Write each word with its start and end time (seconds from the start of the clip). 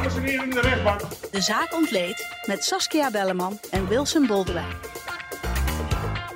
Dames 0.00 0.16
en 0.16 0.22
heren 0.22 0.44
in 0.44 0.50
de 0.50 0.60
rechtbank. 0.60 1.00
De 1.30 1.40
zaak 1.40 1.74
ontleed 1.74 2.26
met 2.46 2.64
Saskia 2.64 3.10
Belleman 3.10 3.58
en 3.70 3.88
Wilson 3.88 4.26
Boldewijn. 4.26 4.74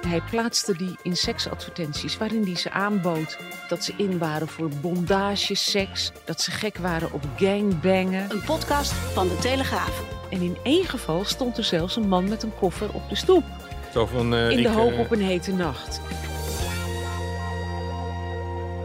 Hij 0.07 0.23
plaatste 0.31 0.77
die 0.77 0.97
in 1.03 1.17
seksadvertenties 1.17 2.17
waarin 2.17 2.43
hij 2.43 2.57
ze 2.57 2.71
aanbood 2.71 3.39
dat 3.69 3.85
ze 3.85 3.93
in 3.97 4.19
waren 4.19 4.49
voor 4.49 4.69
bondage, 4.81 5.55
seks, 5.55 6.13
dat 6.25 6.41
ze 6.41 6.51
gek 6.51 6.77
waren 6.77 7.13
op 7.13 7.23
gangbangen. 7.37 8.31
Een 8.31 8.43
podcast 8.45 8.93
van 8.93 9.29
De 9.29 9.37
Telegraaf. 9.37 10.03
En 10.31 10.41
in 10.41 10.57
één 10.63 10.85
geval 10.85 11.25
stond 11.25 11.59
er 11.59 11.65
zelfs 11.65 11.97
een 11.97 12.09
man 12.09 12.29
met 12.29 12.43
een 12.43 12.55
koffer 12.59 12.93
op 12.93 13.09
de 13.09 13.17
stoep. 13.17 13.45
Zo 13.93 14.07
van, 14.07 14.35
eh, 14.35 14.51
In 14.51 14.59
ik, 14.59 14.65
de 14.65 14.71
hoop 14.71 14.93
eh, 14.93 14.99
op 14.99 15.11
een 15.11 15.23
hete 15.23 15.53
nacht. 15.53 16.01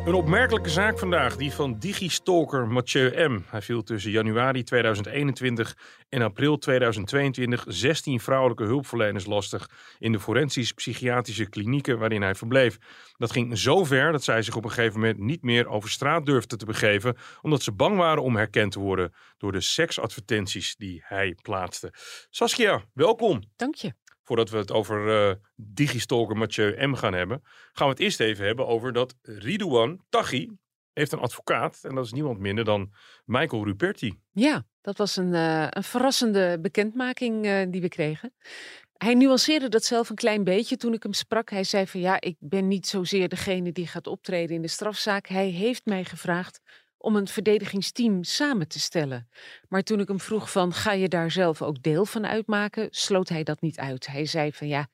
Een 0.09 0.15
opmerkelijke 0.15 0.69
zaak 0.69 0.99
vandaag, 0.99 1.35
die 1.35 1.51
van 1.51 1.79
digistalker 1.79 2.67
Mathieu 2.67 3.27
M. 3.29 3.39
Hij 3.47 3.61
viel 3.61 3.83
tussen 3.83 4.11
januari 4.11 4.63
2021 4.63 5.77
en 6.09 6.21
april 6.21 6.57
2022 6.57 7.63
16 7.67 8.19
vrouwelijke 8.19 8.63
hulpverleners 8.63 9.25
lastig 9.25 9.69
in 9.99 10.11
de 10.11 10.19
forensisch-psychiatrische 10.19 11.49
klinieken 11.49 11.99
waarin 11.99 12.21
hij 12.21 12.35
verbleef. 12.35 12.77
Dat 13.17 13.31
ging 13.31 13.57
zo 13.57 13.83
ver 13.83 14.11
dat 14.11 14.23
zij 14.23 14.41
zich 14.41 14.55
op 14.55 14.63
een 14.63 14.71
gegeven 14.71 14.99
moment 14.99 15.19
niet 15.19 15.43
meer 15.43 15.67
over 15.67 15.89
straat 15.89 16.25
durfden 16.25 16.57
te 16.57 16.65
begeven, 16.65 17.15
omdat 17.41 17.63
ze 17.63 17.71
bang 17.71 17.97
waren 17.97 18.23
om 18.23 18.35
herkend 18.35 18.71
te 18.71 18.79
worden 18.79 19.13
door 19.37 19.51
de 19.51 19.61
seksadvertenties 19.61 20.75
die 20.75 21.03
hij 21.05 21.35
plaatste. 21.41 21.93
Saskia, 22.29 22.83
welkom. 22.93 23.41
Dank 23.55 23.75
je. 23.75 23.93
Voordat 24.29 24.49
we 24.49 24.57
het 24.57 24.71
over 24.71 25.29
eh 25.29 25.35
digistalker 25.55 26.37
Mathieu 26.37 26.87
M 26.87 26.93
gaan 26.93 27.13
hebben, 27.13 27.41
gaan 27.73 27.87
we 27.87 27.93
het 27.93 27.99
eerst 27.99 28.19
even 28.19 28.45
hebben 28.45 28.67
over 28.67 28.93
dat 28.93 29.15
Ridouan 29.21 30.01
Taghi 30.09 30.49
heeft 30.93 31.11
een 31.11 31.19
advocaat. 31.19 31.79
En 31.81 31.95
dat 31.95 32.05
is 32.05 32.11
niemand 32.11 32.39
minder 32.39 32.65
dan 32.65 32.93
Michael 33.25 33.65
Ruperti. 33.65 34.19
Ja, 34.31 34.65
dat 34.81 34.97
was 34.97 35.15
een, 35.15 35.33
eh, 35.33 35.67
een 35.69 35.83
verrassende 35.83 36.59
bekendmaking 36.61 37.45
eh, 37.45 37.65
die 37.69 37.81
we 37.81 37.87
kregen. 37.87 38.33
Hij 38.93 39.13
nuanceerde 39.13 39.69
dat 39.69 39.83
zelf 39.83 40.09
een 40.09 40.15
klein 40.15 40.43
beetje 40.43 40.77
toen 40.77 40.93
ik 40.93 41.03
hem 41.03 41.13
sprak. 41.13 41.49
Hij 41.49 41.63
zei 41.63 41.87
van 41.87 41.99
ja, 41.99 42.21
ik 42.21 42.35
ben 42.39 42.67
niet 42.67 42.87
zozeer 42.87 43.29
degene 43.29 43.71
die 43.71 43.87
gaat 43.87 44.07
optreden 44.07 44.55
in 44.55 44.61
de 44.61 44.67
strafzaak. 44.67 45.27
Hij 45.27 45.47
heeft 45.47 45.85
mij 45.85 46.03
gevraagd 46.03 46.61
om 47.01 47.15
een 47.15 47.27
verdedigingsteam 47.27 48.23
samen 48.23 48.67
te 48.67 48.79
stellen. 48.79 49.29
Maar 49.67 49.83
toen 49.83 49.99
ik 49.99 50.07
hem 50.07 50.19
vroeg 50.19 50.51
van 50.51 50.73
ga 50.73 50.91
je 50.91 51.07
daar 51.07 51.31
zelf 51.31 51.61
ook 51.61 51.81
deel 51.81 52.05
van 52.05 52.27
uitmaken, 52.27 52.87
sloot 52.91 53.29
hij 53.29 53.43
dat 53.43 53.61
niet 53.61 53.79
uit. 53.79 54.07
Hij 54.07 54.25
zei 54.25 54.53
van 54.53 54.67
ja, 54.67 54.87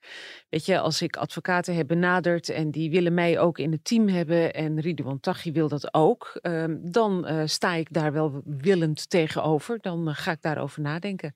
weet 0.50 0.66
je, 0.66 0.80
als 0.80 1.02
ik 1.02 1.16
advocaten 1.16 1.76
heb 1.76 1.88
benaderd 1.88 2.50
en 2.50 2.72
die 2.72 2.90
willen 2.90 3.14
mij 3.14 3.40
ook 3.40 3.58
in 3.60 3.72
het 3.72 3.84
team 3.84 4.08
hebben 4.08 4.54
en 4.54 4.80
Ridouan 4.80 5.20
Taghi 5.20 5.52
wil 5.52 5.68
dat 5.68 5.94
ook, 5.94 6.40
ehm, 6.42 6.78
dan 6.82 7.26
eh, 7.26 7.42
sta 7.46 7.74
ik 7.74 7.88
daar 7.94 8.14
wel 8.14 8.42
willend 8.46 9.10
tegenover. 9.10 9.78
Dan 9.82 10.08
eh, 10.08 10.16
ga 10.16 10.32
ik 10.32 10.42
daarover 10.42 10.82
nadenken. 10.82 11.36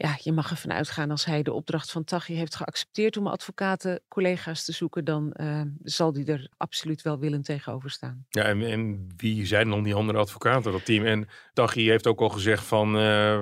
Ja, 0.00 0.16
je 0.22 0.32
mag 0.32 0.50
ervan 0.50 0.72
uitgaan 0.72 1.10
als 1.10 1.24
hij 1.24 1.42
de 1.42 1.52
opdracht 1.52 1.90
van 1.90 2.04
Taghi 2.04 2.34
heeft 2.34 2.54
geaccepteerd 2.54 3.16
om 3.16 3.26
advocaten, 3.26 4.00
collega's 4.08 4.64
te 4.64 4.72
zoeken, 4.72 5.04
dan 5.04 5.32
eh, 5.32 5.62
zal 5.82 6.12
die 6.12 6.24
er 6.24 6.50
absoluut 6.56 7.02
wel 7.02 7.18
willend 7.18 7.44
tegenover 7.44 7.90
staan. 7.90 8.26
Ja, 8.28 8.42
en, 8.42 8.62
en 8.62 9.06
wie 9.16 9.46
zijn 9.46 9.68
dan 9.68 9.82
die 9.82 9.94
andere 9.94 10.18
advocaten, 10.18 10.72
dat 10.72 10.84
team? 10.84 11.04
En 11.04 11.28
Taghi 11.52 11.88
heeft 11.88 12.06
ook 12.06 12.20
al 12.20 12.28
gezegd 12.28 12.64
van, 12.64 12.98
eh, 12.98 13.40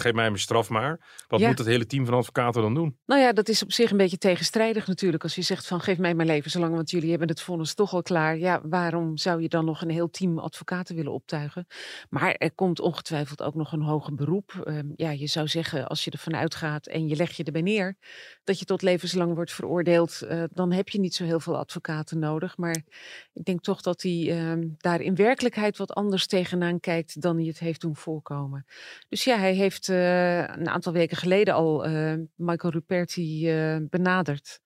geef 0.00 0.12
mij 0.12 0.24
mijn 0.28 0.38
straf 0.38 0.68
maar. 0.70 1.00
Wat 1.28 1.40
Ja. 1.40 1.48
moet 1.48 1.58
het 1.58 1.66
hele 1.66 1.86
team 1.86 2.04
van 2.06 2.14
advocaten 2.14 2.62
dan 2.62 2.74
doen? 2.74 2.98
Nou 3.06 3.20
ja, 3.20 3.32
dat 3.32 3.48
is 3.48 3.62
op 3.62 3.72
zich 3.72 3.90
een 3.90 3.96
beetje 3.96 4.18
tegenstrijdig 4.18 4.86
natuurlijk. 4.86 5.22
Als 5.22 5.34
je 5.34 5.42
zegt 5.42 5.66
van 5.66 5.80
geef 5.80 5.98
mij 5.98 6.14
mijn 6.14 6.28
leven 6.28 6.50
zolang, 6.50 6.74
want 6.74 6.90
jullie 6.90 7.10
hebben 7.10 7.28
het 7.28 7.40
vonnis 7.40 7.74
toch 7.74 7.92
al 7.92 8.02
klaar. 8.02 8.38
Ja, 8.38 8.60
waarom 8.64 9.16
zou 9.16 9.42
je 9.42 9.48
dan 9.48 9.64
nog 9.64 9.82
een 9.82 9.90
heel 9.90 10.10
team 10.10 10.38
advocaten 10.38 10.94
willen 10.96 11.12
optuigen? 11.12 11.66
Maar 12.10 12.32
er 12.32 12.52
komt 12.54 12.80
ongetwijfeld 12.80 13.42
ook 13.42 13.54
nog 13.54 13.72
een 13.72 13.82
hoger 13.82 14.14
beroep. 14.14 14.60
Ehm, 14.64 14.86
ja, 14.96 15.10
je 15.10 15.26
zou 15.26 15.48
zeggen 15.48 15.88
als 15.88 16.04
je 16.04 16.10
ervan 16.10 16.36
uitgaat 16.36 16.86
en 16.86 17.08
je 17.08 17.16
leg 17.16 17.32
je 17.36 17.44
erbij 17.44 17.62
neer 17.62 17.96
dat 18.44 18.58
je 18.58 18.64
tot 18.64 18.82
levenslang 18.82 19.34
wordt 19.34 19.52
veroordeeld, 19.52 20.22
eh, 20.22 20.42
dan 20.50 20.72
heb 20.72 20.88
je 20.88 21.00
niet 21.00 21.14
zo 21.14 21.24
heel 21.24 21.40
veel 21.40 21.56
advocaten 21.56 22.18
nodig. 22.18 22.56
Maar 22.56 22.82
ik 23.32 23.44
denk 23.44 23.62
toch 23.62 23.80
dat 23.80 24.02
hij 24.02 24.26
ehm, 24.30 24.68
daar 24.78 25.00
in 25.00 25.14
werkelijkheid 25.14 25.76
wat 25.76 25.92
anders 25.94 26.26
tegenaan 26.26 26.80
kijkt 26.80 27.20
dan 27.20 27.36
hij 27.36 27.46
het 27.46 27.58
heeft 27.58 27.80
doen 27.80 27.96
voorkomen. 27.96 28.66
Dus 29.08 29.24
ja, 29.24 29.38
hij 29.38 29.54
heeft 29.54 29.83
eh, 29.88 30.38
een 30.38 30.68
aantal 30.68 30.92
weken 30.92 31.16
geleden 31.16 31.54
al 31.54 31.84
eh, 31.84 32.14
Michael 32.34 32.72
Ruperti 32.72 33.50
eh, 33.50 33.76
benaderd. 33.90 34.62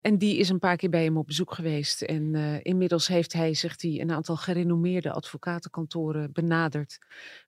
En 0.00 0.18
die 0.18 0.36
is 0.38 0.48
een 0.48 0.58
paar 0.58 0.76
keer 0.76 0.90
bij 0.90 1.04
hem 1.04 1.16
op 1.16 1.26
bezoek 1.26 1.54
geweest. 1.54 2.02
En 2.02 2.34
inmiddels 2.62 3.08
heeft 3.08 3.32
hij, 3.32 3.54
zegt 3.54 3.82
hij, 3.82 4.00
een 4.00 4.12
aantal 4.12 4.36
gerenommeerde 4.36 5.12
advocatenkantoren 5.12 6.32
benaderd. 6.32 6.98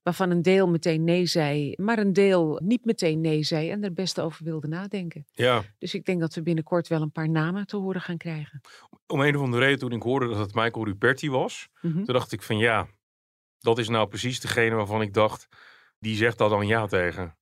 Waarvan 0.03 0.31
een 0.31 0.43
deel 0.43 0.69
meteen 0.69 1.04
nee 1.04 1.26
zei, 1.26 1.75
maar 1.76 1.98
een 1.98 2.12
deel 2.12 2.60
niet 2.65 2.84
meteen 2.84 3.21
nee 3.21 3.42
zei 3.42 3.71
en 3.71 3.84
er 3.84 3.92
best 3.92 4.21
over 4.21 4.44
wilde 4.44 4.69
nadenken. 4.69 5.27
Ja, 5.32 5.62
Dus 5.78 5.94
ik 5.94 6.04
denk 6.04 6.21
dat 6.21 6.34
we 6.34 6.42
binnenkort 6.42 6.88
wel 6.88 7.03
een 7.03 7.12
paar 7.12 7.28
namen 7.31 7.66
te 7.66 7.77
horen 7.77 8.00
gaan 8.00 8.16
krijgen. 8.16 8.60
om 9.06 9.21
een 9.21 9.37
of 9.37 9.42
andere 9.42 9.62
reden 9.65 9.78
toen 9.78 9.92
ik 9.92 10.03
hoorde 10.03 10.28
dat 10.28 10.38
het 10.38 10.54
Michael 10.54 10.84
Ruperti 10.84 11.31
was, 11.31 11.69
Mhm. 11.81 11.94
toen 12.04 12.15
dacht 12.15 12.32
ik 12.32 12.42
van 12.42 12.59
ja, 12.59 12.88
dat 13.59 13.78
is 13.78 13.88
nou 13.88 14.09
precies 14.09 14.41
degene 14.41 14.75
waarvan 14.75 15.03
ik 15.03 15.15
dacht, 15.15 15.48
die 16.00 16.16
zegt 16.16 16.38
daar 16.38 16.49
dan 16.49 16.66
ja 16.66 16.87
tegen. 16.87 17.34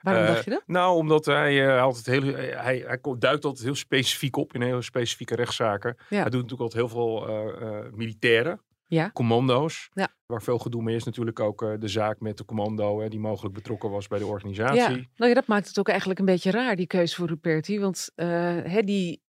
Waarom 0.00 0.22
Eh, 0.22 0.28
dacht 0.28 0.44
je 0.44 0.50
dat? 0.50 0.62
Nou, 0.66 0.96
omdat 0.96 1.24
hij 1.24 1.66
eh, 1.76 1.82
altijd 1.82 2.06
heel, 2.06 2.34
eh, 2.34 2.60
hij, 2.62 2.84
hij 2.86 2.98
duikt 3.18 3.44
altijd 3.44 3.64
heel 3.64 3.74
specifiek 3.74 4.36
op 4.36 4.54
in 4.54 4.62
hele 4.62 4.82
specifieke 4.82 5.34
rechtszaken. 5.34 5.96
Ja. 6.08 6.20
Hij 6.20 6.30
doet 6.30 6.42
natuurlijk 6.42 6.60
altijd 6.60 6.80
heel 6.82 6.88
veel 6.88 7.28
eh, 7.28 7.68
eh, 7.68 7.92
militairen, 7.92 8.60
Ja. 8.94 9.10
commando's. 9.12 9.88
Ja. 9.92 10.08
Waar 10.26 10.42
veel 10.42 10.58
gedoe 10.58 10.82
mee 10.82 10.96
is 10.96 11.04
natuurlijk 11.04 11.40
ook 11.40 11.62
eh, 11.62 11.72
de 11.78 11.88
zaak 11.88 12.20
met 12.20 12.36
de 12.36 12.44
commando, 12.44 13.00
hè, 13.00 13.08
die 13.08 13.18
mogelijk 13.20 13.54
betrokken 13.54 13.90
was 13.90 14.08
bij 14.08 14.18
de 14.18 14.24
Ja, 14.24 14.30
organisatie. 14.30 15.08
nou 15.16 15.28
ja, 15.28 15.34
dat 15.34 15.46
maakt 15.46 15.68
het 15.68 15.78
ook 15.78 15.88
eigenlijk 15.88 16.18
een 16.18 16.24
beetje 16.24 16.50
raar, 16.50 16.76
die 16.76 16.86
keuze 16.86 17.14
voor 17.14 17.28
Ruperti. 17.28 17.80
Want 17.80 18.10
eh, 18.14 18.26
hè, 18.62 18.82
die 18.82 19.22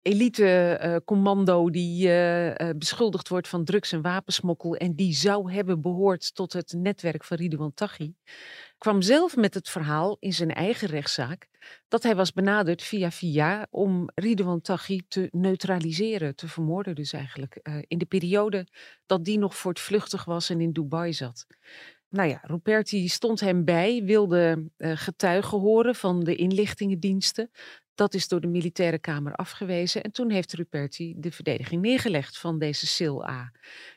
die 1.72 2.08
eh, 2.08 2.60
eh, 2.70 2.78
beschuldigd 2.78 3.30
wordt 3.30 3.48
van 3.48 3.64
drugs- 3.64 3.92
en 3.92 4.02
wapensmokkel... 4.02 4.76
en 4.76 4.96
die 4.96 5.14
zou 5.14 5.52
hebben 5.52 5.82
behoord 5.82 6.36
tot 6.36 6.54
het 6.54 6.74
netwerk 6.78 7.24
van 7.24 7.38
Ridouan 7.38 7.74
Taghi... 7.74 8.14
kwam 8.84 9.02
zelf 9.02 9.36
met 9.36 9.54
het 9.54 9.70
verhaal 9.70 10.18
in 10.20 10.34
zijn 10.34 10.54
eigen 10.54 10.88
rechtszaak... 10.88 11.48
dat 11.88 12.04
hij 12.04 12.16
was 12.16 12.34
benaderd 12.34 12.82
via 12.82 13.12
via 13.12 13.68
om 13.70 14.10
Ridouan 14.16 14.62
Taghi 14.62 15.02
te 15.08 15.28
neutraliseren, 15.32 16.36
te 16.36 16.48
vermoorden 16.48 16.96
dus 16.96 17.14
eigenlijk. 17.14 17.56
eh, 17.56 17.78
in 17.88 17.98
de 17.98 18.06
periode 18.06 18.68
dat 19.06 19.26
die 19.26 19.38
nog 19.38 19.58
voortvluchtig 19.58 20.26
was 20.26 20.50
en 20.50 20.62
in 20.62 20.72
Dubai 20.72 21.14
zat. 21.14 21.46
Nou 22.10 22.30
ja, 22.30 22.40
Ruperti 22.42 23.08
stond 23.08 23.40
hem 23.40 23.66
bij, 23.66 24.04
wilde 24.04 24.70
eh, 24.78 24.92
getuigen 24.96 25.60
horen 25.60 25.96
van 25.96 26.24
de 26.24 26.36
inlichtingendiensten. 26.36 27.52
Dat 27.96 28.14
is 28.14 28.28
door 28.28 28.42
de 28.42 28.48
militaire 28.48 29.00
kamer 29.00 29.36
afgewezen. 29.36 30.04
En 30.04 30.12
toen 30.12 30.30
heeft 30.30 30.54
Ruperti 30.54 31.14
de 31.18 31.32
verdediging 31.32 31.82
neergelegd 31.82 32.38
van 32.38 32.60
deze 32.60 32.88
SIL 32.88 33.28
A. 33.28 33.52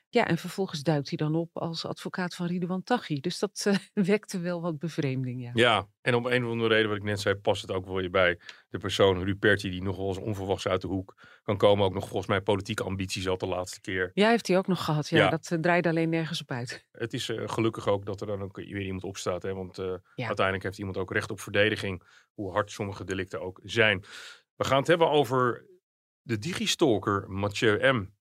Ja, 0.08 0.26
en 0.26 0.38
vervolgens 0.38 0.82
duikt 0.82 1.08
hij 1.08 1.16
dan 1.16 1.34
op 1.34 1.58
als 1.58 1.84
advocaat 1.84 2.34
van 2.34 2.46
Ridouan 2.46 2.82
Taghi. 2.82 3.20
Dus 3.20 3.38
dat 3.38 3.64
eh, 3.66 3.76
wekte 4.12 4.38
wel 4.38 4.60
wat 4.60 4.78
bevreemding, 4.78 5.42
ja. 5.42 5.50
Ja, 5.54 5.88
en 6.00 6.14
om 6.14 6.26
een 6.26 6.44
of 6.44 6.50
andere 6.50 6.74
reden, 6.74 6.88
wat 6.88 6.96
ik 6.98 7.02
net 7.04 7.20
zei, 7.20 7.34
past 7.34 7.62
het 7.62 7.70
ook 7.70 7.84
wel 7.84 7.94
weer 7.94 8.10
bij 8.10 8.38
de 8.68 8.78
persoon 8.78 9.24
Ruperti, 9.24 9.70
die 9.70 9.82
nog 9.82 9.96
wel 9.96 10.08
eens 10.08 10.18
onverwachts 10.18 10.66
uit 10.68 10.80
de 10.80 10.86
hoek 10.86 11.14
kan 11.42 11.56
komen. 11.56 11.84
Ook 11.84 11.94
nog 11.94 12.04
volgens 12.08 12.26
mij 12.26 12.40
politieke 12.40 12.82
ambities 12.82 13.26
had 13.26 13.40
de 13.40 13.46
laatste 13.46 13.80
keer. 13.80 14.10
Ja, 14.14 14.28
heeft 14.28 14.46
hij 14.46 14.58
ook 14.58 14.66
nog 14.66 14.84
gehad. 14.84 15.08
Ja, 15.08 15.18
Ja. 15.18 15.28
dat 15.30 15.50
eh, 15.50 15.58
draaide 15.58 15.88
alleen 15.88 16.08
nergens 16.08 16.40
op 16.40 16.50
uit. 16.50 16.86
Het 16.92 17.12
is 17.12 17.28
eh, 17.28 17.42
gelukkig 17.48 17.88
ook 17.88 18.06
dat 18.06 18.20
er 18.20 18.26
dan 18.26 18.42
ook 18.42 18.56
weer 18.56 18.80
iemand 18.82 19.04
opstaat. 19.04 19.42
Hè? 19.42 19.54
Want 19.54 19.76
Ja. 19.76 20.26
uiteindelijk 20.26 20.64
heeft 20.64 20.78
iemand 20.78 20.96
ook 20.96 21.12
recht 21.12 21.30
op 21.30 21.40
verdediging. 21.40 22.02
Hoe 22.34 22.52
hard 22.52 22.70
sommige 22.70 23.04
delicten 23.04 23.40
ook 23.40 23.60
zijn. 23.64 24.04
We 24.56 24.64
gaan 24.64 24.78
het 24.78 24.86
hebben 24.86 25.10
over 25.10 25.66
de 26.22 26.38
digistalker 26.38 27.24
Mathieu 27.30 27.92
M. 27.92 28.14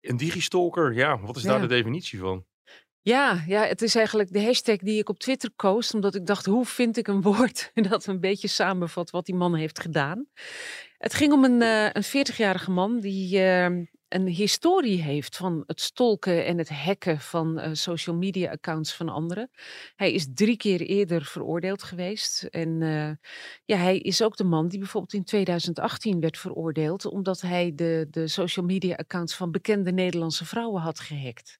Een 0.00 0.16
digistalker, 0.16 0.94
ja, 0.94 1.20
wat 1.20 1.36
is 1.36 1.42
daar 1.42 1.60
de 1.60 1.66
definitie 1.66 2.18
van? 2.18 2.44
Ja, 3.02 3.44
ja, 3.46 3.62
het 3.62 3.82
is 3.82 3.94
eigenlijk 3.94 4.32
de 4.32 4.42
hashtag 4.42 4.76
die 4.76 4.98
ik 4.98 5.08
op 5.08 5.18
Twitter 5.18 5.50
koos. 5.56 5.94
Omdat 5.94 6.14
ik 6.14 6.26
dacht, 6.26 6.46
hoe 6.46 6.64
vind 6.64 6.96
ik 6.96 7.08
een 7.08 7.22
woord 7.32 7.70
dat 7.74 8.06
een 8.06 8.20
beetje 8.20 8.48
samenvat 8.48 9.10
wat 9.10 9.26
die 9.26 9.34
man 9.34 9.54
heeft 9.54 9.80
gedaan. 9.80 10.26
Het 10.98 11.14
ging 11.14 11.32
om 11.32 11.44
een, 11.44 11.62
eh, 11.62 11.88
een 11.92 12.04
40-jarige 12.04 12.70
man 12.70 13.00
die 13.00 13.42
eh, 13.42 13.70
een 14.10 14.26
historie 14.26 15.02
heeft 15.02 15.36
van 15.36 15.62
het 15.66 15.80
stolken 15.80 16.44
en 16.46 16.58
het 16.58 16.68
hacken 16.68 17.20
van 17.20 17.58
eh, 17.58 17.70
social 17.72 18.16
media 18.16 18.50
accounts 18.50 18.94
van 18.94 19.08
anderen. 19.08 19.50
Hij 19.96 20.12
is 20.12 20.26
drie 20.34 20.56
keer 20.56 20.80
eerder 20.80 21.24
veroordeeld 21.24 21.82
geweest. 21.82 22.42
En 22.42 22.82
eh, 22.82 23.10
ja, 23.64 23.76
hij 23.76 23.98
is 23.98 24.22
ook 24.22 24.36
de 24.36 24.44
man 24.44 24.68
die 24.68 24.78
bijvoorbeeld 24.78 25.12
in 25.12 25.24
2018 25.24 26.20
werd 26.20 26.38
veroordeeld. 26.38 27.04
omdat 27.04 27.40
hij 27.40 27.72
de, 27.74 28.06
de 28.10 28.28
social 28.28 28.66
media 28.66 28.94
accounts 28.94 29.34
van 29.34 29.50
bekende 29.50 29.92
Nederlandse 29.92 30.44
vrouwen 30.44 30.82
had 30.82 31.00
gehackt. 31.00 31.58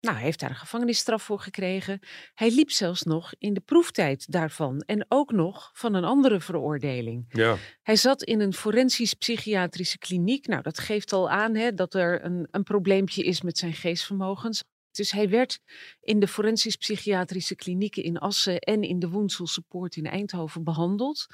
Nou, 0.00 0.16
hij 0.16 0.24
heeft 0.24 0.40
daar 0.40 0.50
een 0.50 0.56
gevangenisstraf 0.56 1.22
voor 1.22 1.40
gekregen. 1.40 2.00
Hij 2.34 2.50
liep 2.50 2.70
zelfs 2.70 3.02
nog 3.02 3.34
in 3.38 3.54
de 3.54 3.60
proeftijd 3.60 4.32
daarvan 4.32 4.80
en 4.80 5.04
ook 5.08 5.32
nog 5.32 5.70
van 5.72 5.94
een 5.94 6.04
andere 6.04 6.40
veroordeling. 6.40 7.24
Ja, 7.28 7.56
Hij 7.82 7.96
zat 7.96 8.22
in 8.22 8.40
een 8.40 8.54
forensisch-psychiatrische 8.54 9.98
kliniek. 9.98 10.46
Nou, 10.46 10.62
dat 10.62 10.78
geeft 10.78 11.12
al 11.12 11.30
aan 11.30 11.54
hè, 11.54 11.72
dat 11.74 11.94
er 11.94 12.24
een, 12.24 12.48
een 12.50 12.62
probleempje 12.62 13.22
is 13.22 13.42
met 13.42 13.58
zijn 13.58 13.72
geestvermogens. 13.72 14.62
Dus 14.90 15.12
hij 15.12 15.28
werd 15.28 15.60
in 16.00 16.20
de 16.20 16.28
forensisch-psychiatrische 16.28 17.54
klinieken 17.54 18.02
in 18.02 18.18
Assen 18.18 18.58
en 18.58 18.82
in 18.82 18.98
de 18.98 19.08
Woensel 19.08 19.46
Support 19.46 19.96
in 19.96 20.06
Eindhoven 20.06 20.64
behandeld 20.64 21.26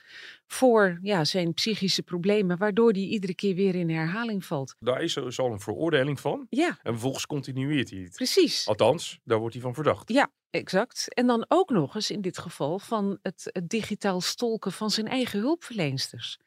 voor 0.46 0.98
ja, 1.02 1.24
zijn 1.24 1.54
psychische 1.54 2.02
problemen, 2.02 2.58
waardoor 2.58 2.92
hij 2.92 3.00
iedere 3.02 3.34
keer 3.34 3.54
weer 3.54 3.74
in 3.74 3.90
herhaling 3.90 4.44
valt. 4.44 4.74
Daar 4.78 5.02
is 5.02 5.16
er 5.16 5.36
al 5.36 5.52
een 5.52 5.60
veroordeling 5.60 6.20
van. 6.20 6.46
Ja, 6.50 6.68
En 6.82 6.92
vervolgens 6.92 7.26
continueert 7.26 7.90
hij 7.90 7.98
het. 8.00 8.12
precies. 8.16 8.66
Althans, 8.66 9.18
daar 9.24 9.38
wordt 9.38 9.54
hij 9.54 9.62
van 9.62 9.74
verdacht. 9.74 10.12
Ja, 10.12 10.30
exact. 10.50 11.14
En 11.14 11.26
dan 11.26 11.44
ook 11.48 11.70
nog 11.70 11.94
eens 11.94 12.10
in 12.10 12.20
dit 12.20 12.38
geval 12.38 12.78
van 12.78 13.18
het, 13.22 13.50
het 13.52 13.68
digitaal 13.68 14.20
stolken 14.20 14.72
van 14.72 14.90
zijn 14.90 15.08
eigen 15.08 15.38
hulpverlensters. 15.40 16.38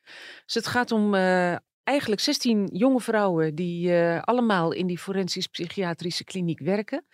Dus 0.46 0.54
het 0.54 0.68
gaat 0.68 0.92
om 0.92 1.16
eh, 1.16 1.56
eigenlijk 1.88 2.22
16 2.22 2.70
jonge 2.74 3.02
vrouwen 3.02 3.56
die 3.56 3.94
eh, 3.94 4.22
allemaal 4.22 4.72
in 4.72 4.88
die 4.88 4.98
forensisch-psychiatrische 4.98 6.24
kliniek 6.24 6.60
werken. 6.60 7.06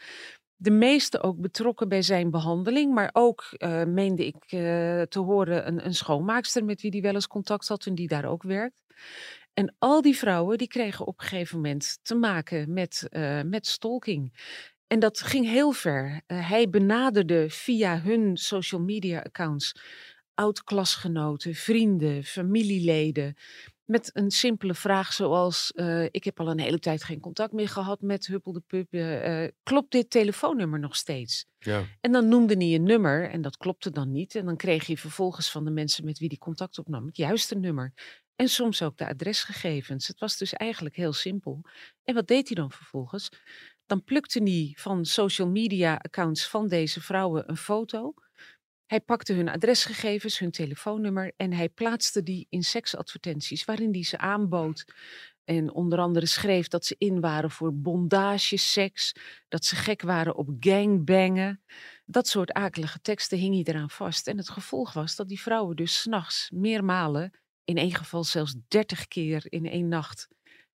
De 0.56 0.72
meeste 0.72 1.22
ook 1.22 1.40
betrokken 1.40 1.90
bij 1.90 2.02
zijn 2.02 2.32
behandeling, 2.32 2.94
maar 2.94 3.10
ook 3.12 3.46
eh, 3.52 3.84
meende 3.84 4.26
ik 4.26 4.36
eh, 4.36 5.02
te 5.02 5.20
horen 5.20 5.68
een, 5.68 5.86
een 5.86 5.94
schoonmaakster 5.94 6.66
met 6.66 6.82
wie 6.82 6.92
hij 6.92 7.02
wel 7.02 7.14
eens 7.14 7.28
contact 7.28 7.68
had 7.68 7.86
en 7.86 7.96
die 7.96 8.08
daar 8.08 8.26
ook 8.26 8.44
werkt. 8.44 8.76
En 9.54 9.76
al 9.80 10.02
die 10.02 10.18
vrouwen 10.18 10.58
die 10.58 10.68
kregen 10.68 11.08
op 11.08 11.20
een 11.20 11.28
gegeven 11.28 11.56
moment 11.56 12.00
te 12.02 12.16
maken 12.16 12.74
met, 12.74 13.08
met 13.46 13.68
stalking. 13.68 14.34
En 14.88 15.00
dat 15.00 15.22
ging 15.22 15.46
heel 15.46 15.72
ver. 15.72 16.22
Hij 16.28 16.70
benaderde 16.70 17.50
via 17.50 18.02
hun 18.02 18.38
social 18.38 18.82
media 18.82 19.20
accounts 19.20 19.74
oud-klasgenoten, 20.34 21.56
vrienden, 21.56 22.24
familieleden. 22.24 23.36
Met 23.86 24.10
een 24.14 24.32
simpele 24.32 24.74
vraag 24.74 25.14
zoals: 25.14 25.72
eh, 25.72 26.04
Ik 26.04 26.24
heb 26.24 26.40
al 26.40 26.50
een 26.50 26.60
hele 26.60 26.80
tijd 26.80 27.04
geen 27.04 27.20
contact 27.20 27.54
meer 27.54 27.70
gehad 27.70 28.02
met 28.02 28.28
Huppel 28.28 28.54
de 28.54 28.60
Pup. 28.68 28.94
eh, 28.94 29.44
eh, 29.44 29.52
klopt 29.64 29.92
dit 29.92 30.10
telefoonnummer 30.10 30.80
nog 30.80 30.96
steeds? 30.96 31.46
Ja. 31.60 31.84
En 32.02 32.12
dan 32.12 32.28
noemde 32.28 32.56
hij 32.56 32.74
een 32.74 32.84
nummer 32.84 33.30
en 33.30 33.42
dat 33.42 33.58
klopte 33.58 33.92
dan 33.92 34.12
niet. 34.12 34.36
En 34.36 34.46
dan 34.46 34.58
kreeg 34.58 34.86
hij 34.88 34.98
vervolgens 34.98 35.52
van 35.52 35.64
de 35.66 35.72
mensen 35.72 36.06
met 36.06 36.20
wie 36.20 36.28
hij 36.28 36.38
contact 36.38 36.80
opnam 36.80 37.06
het 37.06 37.18
juiste 37.18 37.56
nummer. 37.56 37.94
En 38.36 38.48
soms 38.48 38.82
ook 38.82 38.98
de 38.98 39.08
adresgegevens. 39.08 40.08
Het 40.08 40.20
was 40.20 40.38
dus 40.38 40.54
eigenlijk 40.54 40.96
heel 40.96 41.14
simpel. 41.14 41.62
En 42.04 42.14
wat 42.14 42.28
deed 42.28 42.48
hij 42.48 42.56
dan 42.56 42.72
vervolgens? 42.72 43.30
Dan 43.86 44.04
plukte 44.04 44.44
hij 44.44 44.74
van 44.76 45.06
social 45.06 45.48
media 45.48 45.96
accounts 45.96 46.48
van 46.48 46.68
deze 46.68 47.02
vrouwen 47.02 47.50
een 47.50 47.58
foto. 47.58 48.14
Hij 48.94 49.02
pakte 49.02 49.34
hun 49.34 49.50
adresgegevens, 49.50 50.40
hun 50.40 50.52
telefoonnummer 50.52 51.32
en 51.38 51.54
hij 51.54 51.70
plaatste 51.70 52.24
die 52.24 52.48
in 52.50 52.64
seksadvertenties 52.64 53.66
waarin 53.66 53.94
hij 53.94 54.04
ze 54.04 54.18
aanbood. 54.18 54.86
En 55.44 55.72
onder 55.72 56.00
andere 56.00 56.26
schreef 56.26 56.68
dat 56.68 56.86
ze 56.86 56.96
in 56.98 57.20
waren 57.20 57.52
voor 57.52 57.74
bondageseks, 57.74 59.16
dat 59.48 59.66
ze 59.66 59.76
gek 59.76 60.02
waren 60.02 60.36
op 60.36 60.50
gangbangen. 60.60 61.64
Dat 62.06 62.28
soort 62.28 62.52
akelige 62.52 63.02
teksten 63.02 63.38
hing 63.38 63.54
hij 63.54 63.74
eraan 63.74 63.90
vast. 63.90 64.28
En 64.28 64.38
het 64.38 64.50
gevolg 64.50 64.94
was 64.94 65.16
dat 65.16 65.28
die 65.28 65.42
vrouwen 65.42 65.76
dus 65.76 66.00
s'nachts 66.00 66.50
meermalen, 66.54 67.40
in 67.64 67.78
één 67.78 67.96
geval 67.96 68.24
zelfs 68.24 68.56
dertig 68.68 69.08
keer 69.08 69.46
in 69.50 69.66
één 69.66 69.88
nacht, 69.88 70.28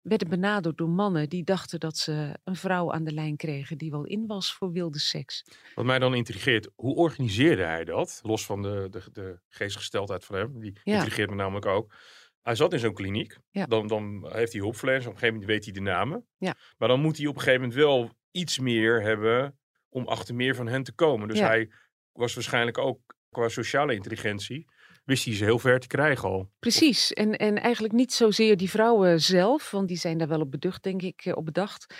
werden 0.02 0.28
benaderd 0.28 0.76
door 0.78 0.88
mannen 0.88 1.28
die 1.28 1.44
dachten 1.44 1.80
dat 1.80 1.96
ze 1.96 2.38
een 2.44 2.56
vrouw 2.56 2.92
aan 2.92 3.04
de 3.04 3.12
lijn 3.12 3.36
kregen 3.36 3.78
die 3.78 3.90
wel 3.90 4.04
in 4.04 4.26
was 4.26 4.54
voor 4.54 4.72
wilde 4.72 4.98
seks. 4.98 5.44
Wat 5.74 5.84
mij 5.84 5.98
dan 5.98 6.14
intrigeert, 6.14 6.68
hoe 6.74 6.94
organiseerde 6.94 7.62
hij 7.64 7.84
dat? 7.84 8.20
Los 8.22 8.46
van 8.46 8.62
de, 8.62 8.86
de, 8.90 9.02
de 9.12 9.40
geestgesteldheid 9.48 10.24
van 10.24 10.36
hem, 10.36 10.60
die 10.60 10.80
Ja. 10.84 10.94
intrigeert 10.94 11.30
me 11.30 11.36
namelijk 11.36 11.66
ook. 11.66 11.94
Hij 12.42 12.54
zat 12.54 12.72
in 12.72 12.78
zo'n 12.78 12.94
kliniek, 12.94 13.38
Ja. 13.50 13.66
dan, 13.66 13.86
dan 13.86 14.28
heeft 14.32 14.52
hij 14.52 14.60
hulpverleners, 14.60 15.06
op 15.06 15.12
een 15.12 15.18
gegeven 15.18 15.40
moment 15.40 15.52
weet 15.56 15.64
hij 15.64 15.74
de 15.74 15.90
namen. 15.90 16.26
Ja. 16.38 16.54
Maar 16.78 16.88
dan 16.88 17.00
moet 17.00 17.16
hij 17.16 17.26
op 17.26 17.34
een 17.34 17.40
gegeven 17.40 17.60
moment 17.60 17.78
wel 17.80 18.10
iets 18.30 18.58
meer 18.58 19.02
hebben 19.02 19.58
om 19.88 20.06
achter 20.06 20.34
meer 20.34 20.54
van 20.54 20.66
hen 20.68 20.82
te 20.82 20.92
komen. 20.92 21.28
Dus 21.28 21.38
hij 21.40 21.70
was 22.12 22.34
waarschijnlijk 22.34 22.78
ook 22.78 23.00
qua 23.30 23.48
sociale 23.48 23.94
intelligentie, 23.94 24.66
wist 25.08 25.24
hij 25.24 25.34
ze 25.34 25.44
heel 25.44 25.58
ver 25.58 25.80
te 25.80 25.86
krijgen 25.86 26.28
al. 26.28 26.50
Precies. 26.58 27.12
En, 27.12 27.36
en 27.36 27.58
eigenlijk 27.60 27.94
niet 27.94 28.12
zozeer 28.12 28.56
die 28.56 28.70
vrouwen 28.70 29.20
zelf, 29.20 29.70
want 29.70 29.88
die 29.88 29.96
zijn 29.96 30.18
daar 30.18 30.28
wel 30.28 30.40
op 30.40 30.50
beducht, 30.50 30.82
denk 30.82 31.02
ik, 31.02 31.24
eh, 31.24 31.36
op 31.36 31.44
bedacht. 31.44 31.94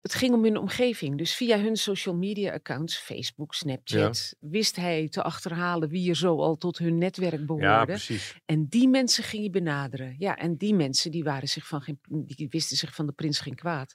Het 0.00 0.14
ging 0.14 0.34
om 0.34 0.42
hun 0.44 0.56
omgeving. 0.56 1.18
Dus 1.18 1.34
via 1.34 1.58
hun 1.60 1.76
social 1.76 2.14
media 2.14 2.52
accounts, 2.52 2.96
Facebook, 2.96 3.54
Snapchat, 3.54 4.34
wist 4.40 4.76
hij 4.76 5.08
te 5.08 5.22
achterhalen 5.22 5.88
wie 5.88 6.08
er 6.08 6.16
zo 6.16 6.40
al 6.40 6.56
tot 6.56 6.78
hun 6.78 6.98
netwerk 6.98 7.38
Ja, 7.38 7.44
behoorde. 7.44 7.84
precies. 7.84 8.34
en 8.46 8.66
die 8.68 8.88
mensen 8.88 9.24
ging 9.24 9.42
hij 9.42 9.50
benaderen. 9.50 10.14
Ja, 10.18 10.36
en 10.36 10.56
die 10.56 10.74
mensen 10.74 11.10
die 11.10 11.24
waren 11.24 11.48
zich 11.48 11.66
van 11.66 11.80
geen, 11.80 11.98
die 12.08 12.48
wisten 12.50 12.76
zich 12.76 12.94
van 12.94 13.06
de 13.06 13.12
prins 13.12 13.40
geen 13.40 13.54
kwaad. 13.54 13.94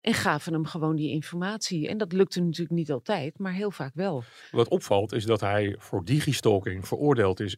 En 0.00 0.14
gaven 0.14 0.52
hem 0.52 0.64
gewoon 0.66 0.96
die 0.96 1.10
informatie. 1.10 1.88
En 1.88 1.98
dat 1.98 2.12
lukte 2.12 2.40
natuurlijk 2.40 2.70
niet 2.70 2.90
altijd, 2.90 3.38
maar 3.38 3.52
heel 3.52 3.70
vaak 3.70 3.94
wel. 3.94 4.24
Wat 4.50 4.68
opvalt 4.68 5.12
is 5.12 5.24
dat 5.24 5.40
hij 5.40 5.74
voor 5.78 6.04
digistalking 6.04 6.86
veroordeeld 6.88 7.40
is 7.40 7.56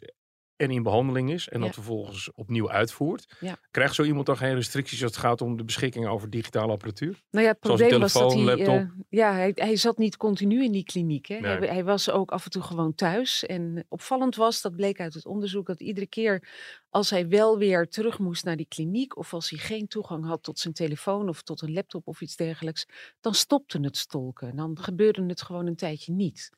en 0.58 0.70
in 0.70 0.82
behandeling 0.82 1.30
is 1.30 1.48
en 1.48 1.58
Ja. 1.58 1.64
dat 1.64 1.74
vervolgens 1.74 2.30
opnieuw 2.34 2.70
uitvoert. 2.70 3.36
Ja. 3.40 3.56
Krijgt 3.70 3.94
zo 3.94 4.02
iemand 4.02 4.26
dan 4.26 4.36
geen 4.36 4.54
restricties 4.54 5.02
als 5.02 5.10
het 5.10 5.20
gaat 5.20 5.40
om 5.40 5.56
de 5.56 5.64
beschikking 5.64 6.06
over 6.06 6.30
digitale 6.30 6.72
apparatuur? 6.72 7.22
Nou 7.30 7.44
ja, 7.44 7.50
het 7.50 7.60
probleem 7.60 8.00
was 8.00 8.12
dat 8.12 8.32
hij. 8.32 8.56
eh, 8.56 8.82
ja, 9.08 9.32
hij, 9.32 9.52
hij 9.54 9.76
zat 9.76 9.98
niet 9.98 10.16
continu 10.16 10.64
in 10.64 10.72
die 10.72 10.84
kliniek. 10.84 11.26
Hè. 11.26 11.36
Hij, 11.36 11.68
hij 11.68 11.84
was 11.84 12.10
ook 12.10 12.30
af 12.30 12.44
en 12.44 12.50
toe 12.50 12.62
gewoon 12.62 12.94
thuis. 12.94 13.46
En 13.46 13.84
opvallend 13.88 14.36
was, 14.36 14.60
dat 14.60 14.76
bleek 14.76 15.00
uit 15.00 15.14
het 15.14 15.26
onderzoek, 15.26 15.66
dat 15.66 15.80
iedere 15.80 16.06
keer 16.06 16.48
als 16.90 17.10
hij 17.10 17.28
wel 17.28 17.58
weer 17.58 17.88
terug 17.88 18.18
moest 18.18 18.44
naar 18.44 18.56
die 18.56 18.66
kliniek. 18.68 19.16
of 19.16 19.32
als 19.34 19.50
hij 19.50 19.58
geen 19.58 19.88
toegang 19.88 20.24
had 20.26 20.42
tot 20.42 20.58
zijn 20.58 20.74
telefoon 20.74 21.28
of 21.28 21.42
tot 21.42 21.62
een 21.62 21.72
laptop 21.72 22.06
of 22.06 22.20
iets 22.20 22.36
dergelijks. 22.36 22.86
dan 23.20 23.34
stopte 23.34 23.80
het 23.80 23.96
stolken. 23.96 24.56
Dan 24.56 24.78
gebeurde 24.80 25.24
het 25.26 25.42
gewoon 25.42 25.66
een 25.66 25.76
tijdje 25.76 26.12
niet. 26.12 26.50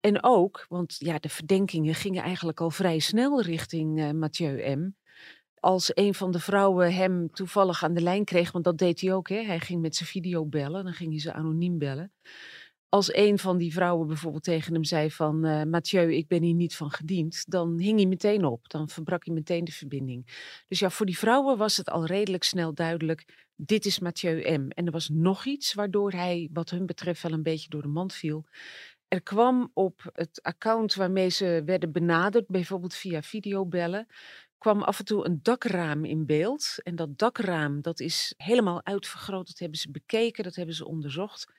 En 0.00 0.22
ook, 0.22 0.66
want 0.68 0.96
ja, 0.98 1.18
de 1.18 1.28
verdenkingen 1.28 1.94
gingen 1.94 2.22
eigenlijk 2.22 2.60
al 2.60 2.70
vrij 2.70 2.98
snel 2.98 3.42
richting 3.42 4.00
eh, 4.00 4.10
Mathieu 4.10 4.74
M 4.76 4.92
als 5.60 5.90
een 5.94 6.14
van 6.14 6.30
de 6.30 6.40
vrouwen 6.40 6.94
hem 6.94 7.30
toevallig 7.32 7.84
aan 7.84 7.94
de 7.94 8.00
lijn 8.00 8.24
kreeg, 8.24 8.52
want 8.52 8.64
dat 8.64 8.78
deed 8.78 9.00
hij 9.00 9.12
ook, 9.12 9.28
hè? 9.28 9.42
hij 9.42 9.60
ging 9.60 9.80
met 9.80 9.96
zijn 9.96 10.08
video 10.08 10.46
bellen, 10.46 10.84
dan 10.84 10.92
ging 10.92 11.10
hij 11.10 11.20
ze 11.20 11.32
anoniem 11.32 11.78
bellen. 11.78 12.12
Als 12.88 13.14
een 13.14 13.38
van 13.38 13.58
die 13.58 13.72
vrouwen 13.72 14.06
bijvoorbeeld 14.06 14.42
tegen 14.42 14.72
hem 14.72 14.84
zei 14.84 15.10
van 15.10 15.44
eh 15.44 15.62
Mathieu, 15.62 16.14
ik 16.14 16.28
ben 16.28 16.42
hier 16.42 16.54
niet 16.54 16.76
van 16.76 16.90
gediend, 16.90 17.44
dan 17.50 17.78
hing 17.78 17.98
hij 17.98 18.08
meteen 18.08 18.44
op, 18.44 18.68
dan 18.68 18.88
verbrak 18.88 19.24
hij 19.24 19.34
meteen 19.34 19.64
de 19.64 19.72
verbinding. 19.72 20.50
Dus 20.68 20.78
ja, 20.78 20.90
voor 20.90 21.06
die 21.06 21.18
vrouwen 21.18 21.58
was 21.58 21.76
het 21.76 21.90
al 21.90 22.06
redelijk 22.06 22.44
snel 22.44 22.74
duidelijk, 22.74 23.46
dit 23.56 23.86
is 23.86 23.98
Mathieu 23.98 24.56
M. 24.56 24.68
En 24.68 24.86
er 24.86 24.92
was 24.92 25.08
nog 25.08 25.44
iets 25.44 25.74
waardoor 25.74 26.12
hij, 26.12 26.48
wat 26.52 26.70
hun 26.70 26.86
betreft, 26.86 27.22
wel 27.22 27.32
een 27.32 27.42
beetje 27.42 27.68
door 27.68 27.82
de 27.82 27.88
mand 27.88 28.12
viel. 28.12 28.44
Er 29.08 29.22
kwam 29.22 29.70
op 29.74 30.10
het 30.12 30.42
account 30.42 30.94
waarmee 30.94 31.28
ze 31.28 31.62
werden 31.64 31.92
benaderd, 31.92 32.46
bijvoorbeeld 32.46 32.94
via 32.94 33.22
videobellen, 33.22 34.06
kwam 34.58 34.82
af 34.82 34.98
en 34.98 35.04
toe 35.04 35.26
een 35.26 35.38
dakraam 35.42 36.04
in 36.04 36.26
beeld. 36.26 36.74
En 36.82 36.96
dat 36.96 37.18
dakraam, 37.18 37.82
dat 37.82 38.00
is 38.00 38.34
helemaal 38.36 38.84
uitvergroot. 38.84 39.46
Dat 39.46 39.58
hebben 39.58 39.78
ze 39.78 39.90
bekeken, 39.90 40.44
dat 40.44 40.54
hebben 40.54 40.74
ze 40.74 40.86
onderzocht. 40.86 41.52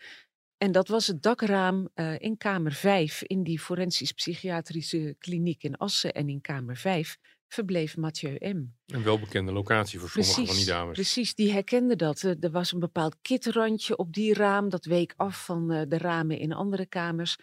En 0.58 0.72
dat 0.72 0.88
was 0.88 1.08
het 1.08 1.24
dakraam 1.24 1.89
eh, 1.94 2.20
in 2.20 2.38
kamer 2.38 2.72
5 2.72 3.22
in 3.22 3.44
die 3.44 3.60
forensisch-psychiatrische 3.60 5.15
kliniek 5.20 5.63
in 5.63 5.77
Assen. 5.77 6.13
En 6.13 6.29
in 6.29 6.41
kamer 6.41 6.77
5 6.77 7.18
verbleef 7.50 7.98
Mathieu 7.98 8.36
M. 8.39 8.65
Een 8.86 9.03
welbekende 9.03 9.51
locatie 9.51 10.00
voor 10.00 10.10
sommige 10.10 10.46
van 10.46 10.56
die 10.56 10.65
dames. 10.65 10.94
Precies, 10.94 11.36
die 11.36 11.51
herkende 11.51 11.96
dat. 11.96 12.24
Eh, 12.24 12.44
Er 12.44 12.51
was 12.51 12.72
een 12.72 12.79
bepaald 12.79 13.15
kitrandje 13.22 13.98
op 13.98 14.13
die 14.13 14.34
raam. 14.34 14.70
Dat 14.70 14.86
week 14.86 15.13
af 15.18 15.46
van 15.46 15.72
eh, 15.72 15.82
de 15.88 15.98
ramen 15.98 16.38
in 16.39 16.53
andere 16.53 16.86
kamers. 16.86 17.38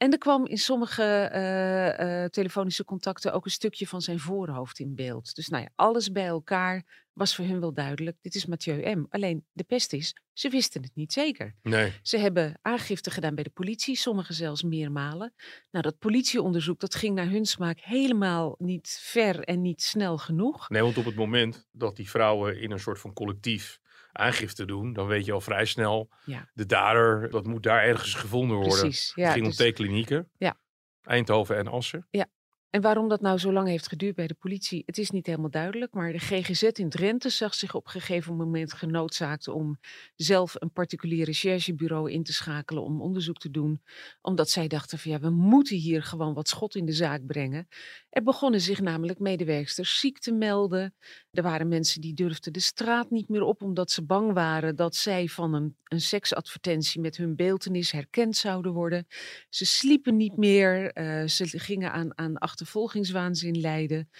En 0.00 0.12
er 0.12 0.18
kwam 0.18 0.46
in 0.46 0.58
sommige 0.58 1.02
eh, 1.02 2.22
eh, 2.24 2.30
telefonische 2.30 2.84
contacten 2.84 3.32
ook 3.32 3.44
een 3.44 3.50
stukje 3.50 3.86
van 3.86 4.00
zijn 4.02 4.18
voorhoofd 4.18 4.78
in 4.78 4.94
beeld. 4.94 5.34
Dus 5.34 5.48
nou 5.48 5.62
ja, 5.62 5.68
alles 5.74 6.12
bij 6.12 6.26
elkaar 6.26 7.08
was 7.12 7.34
voor 7.34 7.44
hun 7.44 7.60
wel 7.60 7.72
duidelijk. 7.74 8.16
Dit 8.20 8.34
is 8.34 8.46
Mathieu 8.46 8.94
M. 8.94 9.06
Alleen 9.08 9.44
de 9.52 9.64
pest 9.64 9.92
is, 9.92 10.16
ze 10.32 10.48
wisten 10.48 10.82
het 10.82 10.90
niet 10.94 11.12
zeker. 11.12 11.54
Nee, 11.62 11.92
Ze 12.02 12.18
hebben 12.18 12.58
aangifte 12.62 13.10
gedaan 13.10 13.34
bij 13.34 13.44
de 13.44 13.50
politie, 13.50 13.96
sommigen 13.96 14.34
zelfs 14.34 14.62
meermalen. 14.62 15.34
Nou, 15.70 15.84
dat 15.84 15.98
politieonderzoek 15.98 16.80
dat 16.80 16.94
ging 16.94 17.14
naar 17.14 17.28
hun 17.30 17.46
smaak 17.46 17.80
helemaal 17.80 18.54
niet 18.58 18.98
ver 19.02 19.40
en 19.40 19.60
niet 19.60 19.82
snel 19.82 20.18
genoeg. 20.18 20.68
nee, 20.68 20.82
want 20.82 20.98
op 20.98 21.04
het 21.04 21.16
moment 21.16 21.68
dat 21.72 21.96
die 21.96 22.10
vrouwen 22.10 22.60
in 22.60 22.70
een 22.70 22.80
soort 22.80 22.98
van 22.98 23.12
collectief 23.12 23.80
aangifte 24.12 24.64
doen, 24.64 24.92
dan 24.92 25.06
weet 25.06 25.24
je 25.24 25.32
al 25.32 25.40
vrij 25.40 25.64
snel, 25.64 26.10
Ja. 26.24 26.50
de 26.54 26.66
dader, 26.66 27.30
dat 27.30 27.46
moet 27.46 27.62
daar 27.62 27.82
ergens 27.82 28.14
gevonden 28.14 28.56
worden. 28.56 28.78
Precies. 28.78 29.12
Ja, 29.14 29.22
het 29.24 29.32
ging 29.32 29.44
dus- 29.44 29.52
om 29.54 29.58
twee 29.58 29.72
klinieken. 29.72 30.30
Ja. 30.36 30.58
Eindhoven 31.02 31.56
en 31.56 31.66
Assen. 31.68 32.06
Ja. 32.10 32.26
En 32.70 32.80
waarom 32.80 33.08
dat 33.08 33.20
nou 33.20 33.38
zo 33.38 33.52
lang 33.52 33.68
heeft 33.68 33.88
geduurd 33.88 34.14
bij 34.14 34.26
de 34.26 34.34
politie, 34.34 34.82
het 34.86 34.98
is 34.98 35.10
niet 35.10 35.26
helemaal 35.26 35.50
duidelijk. 35.50 35.94
Maar 35.94 36.12
de 36.12 36.18
GGZ 36.18 36.62
in 36.62 36.88
Drenthe 36.88 37.28
zag 37.28 37.54
zich 37.54 37.74
op 37.74 37.84
een 37.84 37.90
gegeven 37.90 38.36
moment 38.36 38.72
genoodzaakt 38.72 39.48
om 39.48 39.78
zelf 40.16 40.54
een 40.58 40.72
particulier 40.72 41.24
recherchebureau 41.24 42.10
in 42.10 42.22
te 42.22 42.32
schakelen 42.32 42.82
om 42.82 43.02
onderzoek 43.02 43.38
te 43.38 43.50
doen. 43.50 43.82
Omdat 44.22 44.50
zij 44.50 44.68
dachten 44.68 44.98
van 44.98 45.10
ja, 45.10 45.20
we 45.20 45.30
moeten 45.30 45.76
hier 45.76 46.02
gewoon 46.02 46.34
wat 46.34 46.48
schot 46.48 46.74
in 46.74 46.84
de 46.86 46.92
zaak 46.92 47.26
brengen. 47.26 47.68
Er 48.10 48.22
begonnen 48.22 48.60
zich 48.60 48.80
namelijk 48.80 49.18
medewerksters 49.18 50.00
ziek 50.00 50.18
te 50.18 50.32
melden. 50.32 50.94
Er 51.30 51.42
waren 51.42 51.68
mensen 51.68 52.00
die 52.00 52.14
durfden 52.14 52.52
de 52.52 52.60
straat 52.60 53.10
niet 53.10 53.28
meer 53.28 53.42
op 53.42 53.62
omdat 53.62 53.90
ze 53.90 54.04
bang 54.04 54.32
waren 54.32 54.76
dat 54.76 54.94
zij 54.94 55.28
van 55.28 55.54
een, 55.54 55.76
een 55.84 56.00
seksadvertentie 56.00 57.00
met 57.00 57.16
hun 57.16 57.36
beeltenis 57.36 57.90
herkend 57.90 58.36
zouden 58.36 58.72
worden. 58.72 59.06
Ze 59.48 59.64
sliepen 59.64 60.16
niet 60.16 60.36
meer, 60.36 60.98
uh, 60.98 61.26
ze 61.26 61.58
gingen 61.58 61.92
aan, 61.92 62.18
aan 62.18 62.38
achtervolgingswaanzin 62.60 63.60
lijden. 63.60 64.10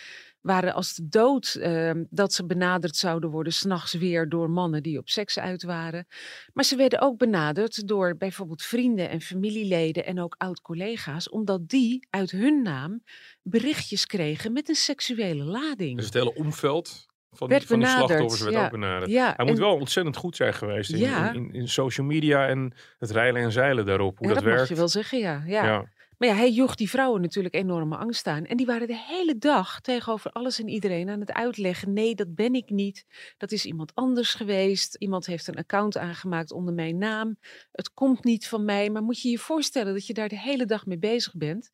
Waren 0.40 0.75
als 0.75 0.94
de 0.94 1.09
dood 1.09 1.56
uh, 1.59 1.90
dat 2.11 2.32
ze 2.32 2.47
benaderd 2.47 2.97
zouden 2.97 3.30
worden, 3.30 3.52
s'nachts 3.52 3.92
weer 3.92 4.28
door 4.28 4.50
mannen 4.50 4.82
die 4.82 4.99
op 4.99 5.09
seks 5.09 5.38
uit 5.38 5.62
waren. 5.62 6.06
Maar 6.52 6.64
ze 6.64 6.76
werden 6.76 7.00
ook 7.00 7.18
benaderd 7.18 7.88
door 7.88 8.16
bijvoorbeeld 8.16 8.62
vrienden 8.62 9.09
en 9.09 9.20
familieleden 9.20 10.06
en 10.06 10.20
ook 10.20 10.35
oud-collega's, 10.38 11.28
omdat 11.28 11.68
die 11.68 12.06
uit 12.11 12.30
hun 12.30 12.62
naam 12.62 13.02
berichtjes 13.42 14.06
kregen 14.06 14.52
met 14.52 14.68
een 14.68 14.75
seksuele 14.75 15.44
lading. 15.44 15.97
Dus 15.97 16.04
het 16.04 16.14
hele 16.14 16.35
omveld 16.35 17.06
van, 17.32 17.49
werd 17.49 17.64
van 17.64 17.80
de 17.80 17.87
slachtoffers 17.87 18.42
werd 18.42 18.56
ook 18.56 18.70
benaderd. 18.70 19.11
Ja, 19.11 19.32
Hij 19.37 19.47
moet 19.47 19.59
wel 19.59 19.75
ontzettend 19.75 20.16
goed 20.16 20.37
zijn 20.37 20.54
geweest 20.54 20.92
in, 20.92 20.99
ja. 20.99 21.32
in, 21.32 21.52
in, 21.52 21.68
social 21.68 22.06
media 22.06 22.47
en 22.47 22.73
het 22.99 23.11
rijlen 23.11 23.42
en 23.42 23.52
zeilen 23.52 23.87
daarop, 23.87 24.18
hoe 24.18 24.26
dat, 24.26 24.37
dat, 24.37 24.44
dat 24.44 24.52
werkt. 24.52 24.61
mag 24.61 24.68
je 24.68 24.75
wel 24.75 24.88
zeggen, 24.88 25.18
ja. 25.18 25.42
ja. 25.47 25.88
Maar 26.20 26.28
ja, 26.28 26.34
hij 26.34 26.50
joeg 26.50 26.74
die 26.74 26.90
vrouwen 26.90 27.20
natuurlijk 27.20 27.54
enorme 27.54 27.96
angst 27.96 28.26
aan. 28.26 28.44
En 28.44 28.56
die 28.56 28.66
waren 28.66 28.86
de 28.86 28.96
hele 28.96 29.38
dag 29.38 29.80
tegenover 29.80 30.30
alles 30.30 30.58
en 30.58 30.68
iedereen 30.68 31.08
aan 31.08 31.20
het 31.20 31.32
uitleggen. 31.32 31.92
Nee, 31.92 32.14
dat 32.14 32.34
ben 32.34 32.54
ik 32.54 32.70
niet. 32.70 33.04
Dat 33.36 33.52
is 33.52 33.64
iemand 33.64 33.94
anders 33.94 34.34
geweest. 34.34 34.94
Iemand 34.94 35.26
heeft 35.26 35.46
een 35.46 35.56
account 35.56 35.96
aangemaakt 35.96 36.52
onder 36.52 36.74
mijn 36.74 36.98
naam. 36.98 37.38
Het 37.72 37.94
komt 37.94 38.24
niet 38.24 38.48
van 38.48 38.64
mij. 38.64 38.90
Maar 38.90 39.02
moet 39.02 39.20
je 39.20 39.28
je 39.30 39.38
voorstellen 39.38 39.92
dat 39.92 40.06
je 40.06 40.14
daar 40.14 40.28
de 40.28 40.38
hele 40.38 40.66
dag 40.66 40.86
mee 40.86 40.98
bezig 40.98 41.34
bent. 41.34 41.70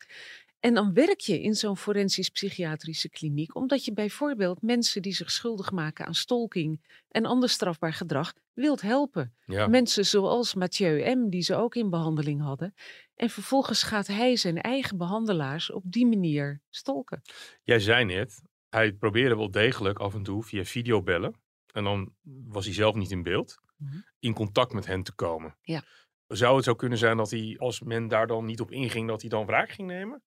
En 0.66 0.74
dan 0.74 0.92
werk 0.92 1.20
je 1.20 1.42
in 1.42 1.54
zo'n 1.54 1.76
forensisch-psychiatrische 1.76 3.08
kliniek, 3.08 3.54
omdat 3.54 3.84
je 3.84 3.92
bijvoorbeeld 3.92 4.62
mensen 4.62 5.02
die 5.02 5.12
zich 5.12 5.30
schuldig 5.30 5.70
maken 5.70 6.06
aan 6.06 6.14
stalking 6.14 7.00
en 7.08 7.24
ander 7.24 7.48
strafbaar 7.48 7.92
gedrag 7.92 8.32
wilt 8.52 8.80
helpen. 8.80 9.34
Mensen 9.46 10.06
zoals 10.06 10.54
Mathieu 10.54 11.14
M., 11.14 11.28
die 11.28 11.42
ze 11.42 11.54
ook 11.54 11.74
in 11.74 11.90
behandeling 11.90 12.40
hadden. 12.42 12.74
En 13.14 13.30
vervolgens 13.30 13.82
gaat 13.82 14.06
hij 14.06 14.36
zijn 14.36 14.60
eigen 14.60 14.96
behandelaars 14.96 15.70
op 15.70 15.82
die 15.86 16.06
manier 16.06 16.60
stolken. 16.70 17.22
Jij 17.62 17.80
zei 17.80 18.04
net, 18.04 18.42
hij 18.68 18.92
probeerde 18.92 19.36
wel 19.36 19.50
degelijk 19.50 19.98
af 19.98 20.14
en 20.14 20.22
toe 20.22 20.42
via 20.42 20.64
videobellen. 20.64 21.34
En 21.72 21.84
dan 21.84 22.14
was 22.46 22.64
hij 22.64 22.74
zelf 22.74 22.94
niet 22.94 23.10
in 23.10 23.22
beeld. 23.22 23.58
Mhm. 23.76 23.96
In 24.18 24.34
contact 24.34 24.72
met 24.72 24.86
hen 24.86 25.02
te 25.02 25.14
komen. 25.14 25.56
Ja. 25.62 25.82
Zou 26.26 26.56
het 26.56 26.64
zo 26.64 26.74
kunnen 26.74 26.98
zijn 26.98 27.16
dat 27.16 27.30
hij, 27.30 27.54
als 27.58 27.80
men 27.80 28.08
daar 28.08 28.26
dan 28.26 28.44
niet 28.44 28.60
op 28.60 28.70
inging, 28.70 29.08
dat 29.08 29.20
hij 29.20 29.30
dan 29.30 29.46
wraak 29.46 29.70
ging 29.70 29.88
nemen? 29.88 30.22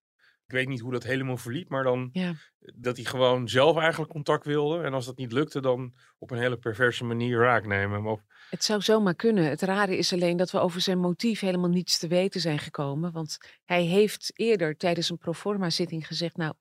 Ik 0.50 0.56
weet 0.56 0.68
niet 0.68 0.80
hoe 0.80 0.92
dat 0.92 1.04
helemaal 1.04 1.38
verliep, 1.38 1.70
maar 1.70 1.84
dan 1.84 2.10
ja. 2.12 2.34
dat 2.76 2.96
hij 2.96 3.06
gewoon 3.06 3.48
zelf 3.48 3.78
eigenlijk 3.78 4.12
contact 4.12 4.46
wilde. 4.46 4.84
En 4.84 4.94
als 4.94 5.06
dat 5.06 5.18
niet 5.18 5.32
lukte, 5.32 5.62
dan 5.62 5.94
op 6.18 6.32
een 6.32 6.38
hele 6.38 6.58
perverse 6.58 7.04
manier 7.04 7.40
raak 7.40 7.66
nemen. 7.66 8.04
Maar 8.04 8.24
Het 8.50 8.64
zou 8.64 8.82
zomaar 8.82 9.16
kunnen. 9.16 9.50
Het 9.50 9.62
rare 9.62 9.98
is 9.98 10.14
alleen 10.14 10.38
dat 10.38 10.52
we 10.52 10.60
over 10.60 10.82
zijn 10.82 11.00
motief 11.00 11.40
helemaal 11.40 11.70
niets 11.70 11.98
te 11.98 12.08
weten 12.08 12.42
zijn 12.42 12.60
gekomen. 12.60 13.12
Want 13.12 13.38
hij 13.66 13.84
heeft 13.84 14.32
eerder 14.36 14.78
tijdens 14.78 15.10
een 15.10 15.18
proforma 15.18 15.70
zitting 15.70 16.08
gezegd, 16.08 16.38
nou, 16.38 16.54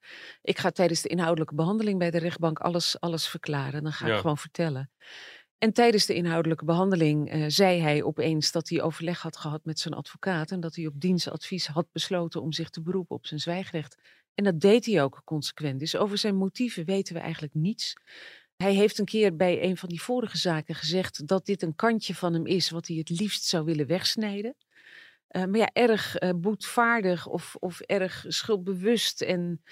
ik 0.42 0.58
ga 0.58 0.70
tijdens 0.70 1.02
de 1.02 1.08
inhoudelijke 1.08 1.54
behandeling 1.54 1.98
bij 1.98 2.10
de 2.10 2.18
rechtbank 2.18 2.58
alles, 2.58 3.00
alles 3.00 3.28
verklaren. 3.28 3.82
Dan 3.82 3.92
ga 3.92 4.06
ik 4.06 4.18
gewoon 4.18 4.38
vertellen. 4.38 4.90
En 5.58 5.72
tijdens 5.72 6.06
de 6.06 6.14
inhoudelijke 6.14 6.64
behandeling 6.64 7.34
uh, 7.34 7.44
zei 7.48 7.80
hij 7.80 8.02
opeens 8.02 8.52
dat 8.52 8.68
hij 8.68 8.82
overleg 8.82 9.22
had 9.22 9.36
gehad 9.36 9.64
met 9.64 9.78
zijn 9.78 9.94
advocaat 9.94 10.50
en 10.50 10.60
dat 10.60 10.74
hij 10.74 10.86
op 10.86 11.00
dienstadvies 11.00 11.66
had 11.66 11.92
besloten 11.92 12.42
om 12.42 12.52
zich 12.52 12.70
te 12.70 12.82
beroepen 12.82 13.16
op 13.16 13.26
zijn 13.26 13.40
zwijgrecht. 13.40 13.96
En 14.34 14.44
dat 14.44 14.60
deed 14.60 14.86
hij 14.86 15.02
ook 15.02 15.22
consequent. 15.24 15.80
Dus 15.80 15.96
over 15.96 16.18
zijn 16.18 16.36
motieven 16.36 16.84
weten 16.84 17.14
we 17.14 17.20
eigenlijk 17.20 17.54
niets. 17.54 17.94
Hij 18.56 18.74
heeft 18.74 18.98
een 18.98 19.04
keer 19.04 19.36
bij 19.36 19.62
een 19.62 19.76
van 19.76 19.88
die 19.88 20.02
vorige 20.02 20.36
zaken 20.36 20.74
gezegd 20.74 21.26
dat 21.26 21.46
dit 21.46 21.62
een 21.62 21.74
kantje 21.74 22.14
van 22.14 22.32
hem 22.32 22.46
is 22.46 22.70
wat 22.70 22.86
hij 22.86 22.96
het 22.96 23.10
liefst 23.10 23.44
zou 23.44 23.64
willen 23.64 23.86
wegsnijden. 23.86 24.54
Uh, 25.30 25.44
maar 25.44 25.58
ja, 25.58 25.70
erg 25.72 26.22
uh, 26.22 26.30
boetvaardig 26.36 27.26
of, 27.26 27.56
of 27.58 27.80
erg 27.80 28.24
schuldbewust 28.28 29.20
en 29.20 29.62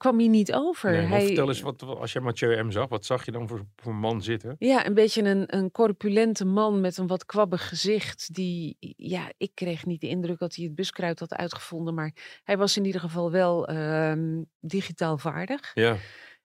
kwam 0.00 0.18
hij 0.18 0.28
niet 0.28 0.52
over. 0.52 0.90
Nee, 0.90 1.06
hij, 1.06 1.26
vertel 1.26 1.48
eens, 1.48 1.60
wat, 1.60 1.82
als 1.82 2.12
je 2.12 2.20
Mathieu 2.20 2.62
M 2.62 2.70
zag, 2.70 2.88
wat 2.88 3.04
zag 3.04 3.24
je 3.24 3.32
dan 3.32 3.48
voor, 3.48 3.66
voor 3.76 3.94
man 3.94 4.22
zitten? 4.22 4.56
Ja, 4.58 4.86
een 4.86 4.94
beetje 4.94 5.22
een, 5.22 5.56
een 5.56 5.70
corpulente 5.70 6.44
man 6.44 6.80
met 6.80 6.96
een 6.96 7.06
wat 7.06 7.26
kwabbig 7.26 7.68
gezicht. 7.68 8.34
Die, 8.34 8.76
ja, 8.96 9.32
ik 9.36 9.50
kreeg 9.54 9.86
niet 9.86 10.00
de 10.00 10.08
indruk 10.08 10.38
dat 10.38 10.54
hij 10.54 10.64
het 10.64 10.74
buskruid 10.74 11.18
had 11.18 11.34
uitgevonden. 11.34 11.94
Maar 11.94 12.40
hij 12.44 12.56
was 12.56 12.76
in 12.76 12.84
ieder 12.84 13.00
geval 13.00 13.30
wel 13.30 13.70
uh, 13.70 14.12
digitaal 14.60 15.18
vaardig. 15.18 15.70
Ja. 15.74 15.96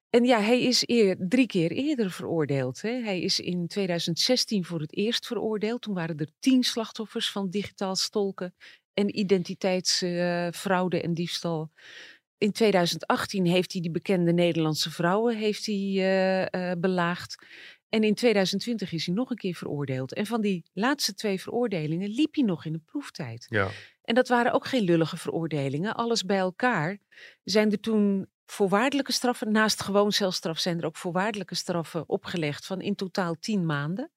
En 0.09 0.25
ja, 0.25 0.39
hij 0.39 0.61
is 0.61 0.83
eer, 0.85 1.15
drie 1.19 1.47
keer 1.47 1.71
eerder 1.71 2.11
veroordeeld. 2.11 2.81
Hè. 2.81 3.01
Hij 3.03 3.21
is 3.21 3.39
in 3.39 3.67
2016 3.67 4.65
voor 4.65 4.79
het 4.79 4.95
eerst 4.95 5.27
veroordeeld. 5.27 5.81
Toen 5.81 5.93
waren 5.93 6.17
er 6.17 6.29
tien 6.39 6.63
slachtoffers 6.63 7.31
van 7.31 7.49
digitaal 7.49 7.95
stolken 7.95 8.55
en 8.93 9.19
identiteitsfraude 9.19 11.01
en 11.01 11.13
diefstal 11.13 11.71
in 12.37 12.51
2018 12.51 13.45
heeft 13.45 13.71
hij 13.71 13.81
die 13.81 13.91
bekende 13.91 14.33
Nederlandse 14.33 14.91
vrouwen 14.91 15.37
heeft 15.37 15.65
hij, 15.65 15.75
uh, 15.75 16.41
uh, 16.41 16.71
belaagd. 16.77 17.45
En 17.89 18.03
in 18.03 18.15
2020 18.15 18.91
is 18.91 19.05
hij 19.05 19.15
nog 19.15 19.29
een 19.29 19.37
keer 19.37 19.55
veroordeeld. 19.55 20.13
En 20.13 20.25
van 20.25 20.41
die 20.41 20.65
laatste 20.73 21.13
twee 21.13 21.41
veroordelingen 21.41 22.09
liep 22.09 22.35
hij 22.35 22.43
nog 22.43 22.65
in 22.65 22.73
de 22.73 22.81
proeftijd. 22.85 23.45
Ja. 23.49 23.69
En 24.01 24.15
dat 24.15 24.27
waren 24.27 24.51
ook 24.51 24.65
geen 24.65 24.83
lullige 24.83 25.17
veroordelingen. 25.17 25.95
Alles 25.95 26.23
bij 26.23 26.37
elkaar 26.37 26.97
zijn 27.43 27.71
er 27.71 27.79
toen 27.79 28.27
voorwaardelijke 28.45 29.11
straffen. 29.11 29.51
Naast 29.51 29.81
gewoon 29.81 30.11
celstraf 30.11 30.59
zijn 30.59 30.79
er 30.79 30.85
ook 30.85 30.97
voorwaardelijke 30.97 31.55
straffen 31.55 32.09
opgelegd 32.09 32.65
van 32.65 32.81
in 32.81 32.95
totaal 32.95 33.35
tien 33.39 33.65
maanden. 33.65 34.11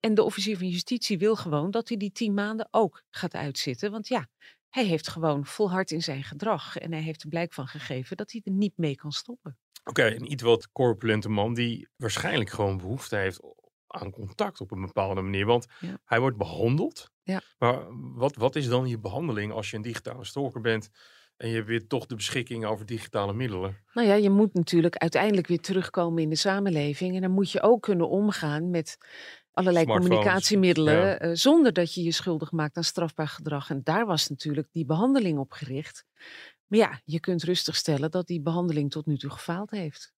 En 0.00 0.14
de 0.14 0.22
officier 0.22 0.58
van 0.58 0.68
justitie 0.68 1.18
wil 1.18 1.36
gewoon 1.36 1.70
dat 1.70 1.88
hij 1.88 1.96
die 1.96 2.12
tien 2.12 2.34
maanden 2.34 2.68
ook 2.70 3.02
gaat 3.10 3.34
uitzitten. 3.34 3.90
Want 3.90 4.08
ja, 4.08 4.28
hij 4.70 4.84
heeft 4.84 5.08
gewoon 5.08 5.46
volhard 5.46 5.90
in 5.90 6.02
zijn 6.02 6.24
gedrag. 6.24 6.76
En 6.76 6.92
hij 6.92 7.02
heeft 7.02 7.22
er 7.22 7.28
blijk 7.28 7.52
van 7.52 7.66
gegeven 7.66 8.16
dat 8.16 8.32
hij 8.32 8.40
er 8.44 8.52
niet 8.52 8.76
mee 8.76 8.94
kan 8.94 9.12
stoppen. 9.12 9.58
Oké, 9.84 10.06
een 10.06 10.32
iets 10.32 10.42
wat 10.42 10.72
corpulente 10.72 11.28
man 11.28 11.54
die 11.54 11.88
waarschijnlijk 11.96 12.50
gewoon 12.50 12.76
behoefte 12.76 13.16
heeft 13.16 13.40
aan 13.86 14.10
contact 14.10 14.60
op 14.60 14.70
een 14.70 14.80
bepaalde 14.80 15.20
manier. 15.20 15.46
Want 15.46 15.66
hij 16.04 16.20
wordt 16.20 16.36
behandeld. 16.36 17.10
Ja. 17.22 17.40
Maar 17.58 17.84
wat, 18.14 18.36
wat 18.36 18.56
is 18.56 18.68
dan 18.68 18.86
je 18.86 18.98
behandeling 18.98 19.52
als 19.52 19.70
je 19.70 19.76
een 19.76 19.82
digitale 19.82 20.24
stalker 20.24 20.60
bent 20.60 20.90
en 21.36 21.48
je 21.48 21.54
hebt 21.54 21.66
weer 21.66 21.86
toch 21.86 22.06
de 22.06 22.14
beschikking 22.14 22.64
over 22.64 22.86
digitale 22.86 23.32
middelen? 23.32 23.76
Nou 23.92 24.08
ja, 24.08 24.14
je 24.14 24.30
moet 24.30 24.54
natuurlijk 24.54 24.96
uiteindelijk 24.96 25.46
weer 25.46 25.60
terugkomen 25.60 26.22
in 26.22 26.28
de 26.28 26.36
samenleving. 26.36 27.14
En 27.14 27.20
dan 27.20 27.30
moet 27.30 27.50
je 27.50 27.62
ook 27.62 27.82
kunnen 27.82 28.08
omgaan 28.08 28.70
met 28.70 28.98
allerlei 29.58 29.86
communicatiemiddelen, 29.86 31.26
uh, 31.26 31.30
zonder 31.34 31.72
dat 31.72 31.94
je 31.94 32.02
je 32.02 32.12
schuldig 32.12 32.52
maakt 32.52 32.76
aan 32.76 32.84
strafbaar 32.84 33.28
gedrag. 33.28 33.70
En 33.70 33.80
daar 33.82 34.06
was 34.06 34.28
natuurlijk 34.28 34.68
die 34.72 34.84
behandeling 34.84 35.38
op 35.38 35.52
gericht. 35.52 36.04
Maar 36.66 36.78
ja, 36.78 37.00
je 37.04 37.20
kunt 37.20 37.42
rustig 37.42 37.76
stellen 37.76 38.10
dat 38.10 38.26
die 38.26 38.40
behandeling 38.40 38.90
tot 38.90 39.06
nu 39.06 39.16
toe 39.16 39.30
gefaald 39.30 39.70
heeft. 39.70 40.12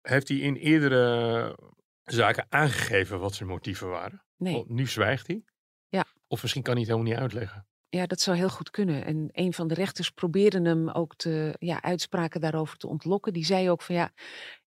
Heeft 0.00 0.28
hij 0.28 0.36
in 0.36 0.54
eerdere 0.54 1.58
zaken 2.02 2.46
aangegeven 2.48 3.20
wat 3.20 3.34
zijn 3.34 3.48
motieven 3.48 3.88
waren? 3.88 4.24
Nee. 4.36 4.52
Want 4.52 4.68
nu 4.68 4.86
zwijgt 4.86 5.26
hij? 5.26 5.44
Ja. 5.88 6.04
Of 6.26 6.42
misschien 6.42 6.62
kan 6.62 6.72
hij 6.72 6.82
het 6.82 6.90
helemaal 6.90 7.12
niet 7.12 7.22
uitleggen? 7.22 7.66
Ja, 7.88 8.06
dat 8.06 8.20
zou 8.20 8.36
heel 8.36 8.48
goed 8.48 8.70
kunnen. 8.70 9.04
En 9.04 9.28
een 9.32 9.52
van 9.52 9.68
de 9.68 9.74
rechters 9.74 10.10
probeerde 10.10 10.62
hem 10.62 10.88
ook 10.88 11.16
te, 11.16 11.54
ja, 11.58 11.82
uitspraken 11.82 12.40
daarover 12.40 12.76
te 12.76 12.86
ontlokken. 12.86 13.32
Die 13.32 13.44
zei 13.44 13.70
ook 13.70 13.82
van 13.82 13.94
ja, 13.94 14.12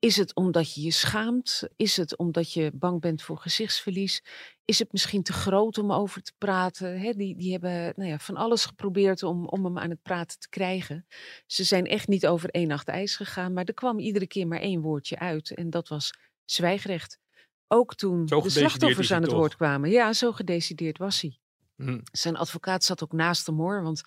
is 0.04 0.18
het 0.18 0.36
omdat 0.36 0.74
je 0.74 0.82
je 0.82 0.92
schaamt? 0.92 1.64
Is 1.76 1.98
het 1.98 2.18
omdat 2.18 2.54
je 2.54 2.72
bang 2.74 3.02
bent 3.02 3.22
voor 3.22 3.38
gezichtsverlies? 3.38 4.24
Is 4.66 4.80
het 4.80 4.92
misschien 4.92 5.24
te 5.24 5.34
groot 5.34 5.78
om 5.78 5.92
over 5.92 6.22
te 6.22 6.34
praten? 6.38 7.00
He, 7.00 7.14
die, 7.14 7.36
die 7.36 7.52
hebben 7.52 7.94
nou 7.96 8.10
ja, 8.10 8.20
van 8.20 8.36
alles 8.36 8.66
geprobeerd 8.66 9.24
om, 9.24 9.48
om 9.48 9.66
hem 9.66 9.78
aan 9.78 9.90
het 9.90 10.02
praten 10.02 10.40
te 10.40 10.50
krijgen. 10.50 11.06
Ze 11.46 11.64
zijn 11.64 11.86
echt 11.86 12.08
niet 12.08 12.28
over 12.28 12.50
één 12.50 12.68
nacht 12.68 12.88
ijs 12.88 13.16
gegaan, 13.16 13.54
maar 13.54 13.66
er 13.66 13.74
kwam 13.74 14.00
iedere 14.00 14.28
keer 14.28 14.48
maar 14.48 14.60
één 14.60 14.82
woordje 14.82 15.20
uit. 15.20 15.54
En 15.54 15.70
dat 15.70 15.88
was 15.88 16.14
zwijgrecht. 16.46 17.20
Ook 17.68 17.96
toen 17.96 18.26
de 18.26 18.50
slachtoffers 18.50 19.12
aan 19.12 19.22
het 19.22 19.32
woord 19.32 19.56
kwamen. 19.56 19.90
Ja, 19.90 20.14
zo 20.14 20.32
gedecideerd 20.32 20.98
was 20.98 21.22
hij. 21.22 21.40
Hm. 21.76 22.00
Zijn 22.12 22.36
advocaat 22.36 22.84
zat 22.84 23.04
ook 23.04 23.12
naast 23.12 23.46
hem 23.46 23.58
hoor. 23.58 23.84
Want 23.84 24.02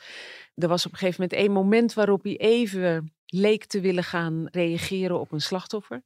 er 0.55 0.69
was 0.69 0.87
op 0.87 0.93
een 0.93 0.99
gegeven 0.99 1.21
moment 1.21 1.41
één 1.41 1.53
moment 1.53 1.95
waarop 1.95 2.23
hij 2.23 2.37
even 2.37 3.13
leek 3.27 3.65
te 3.65 3.81
willen 3.81 4.05
gaan 4.05 4.49
reageren 4.51 5.21
op 5.21 5.33
een 5.33 5.41
slachtoffer. 5.41 6.03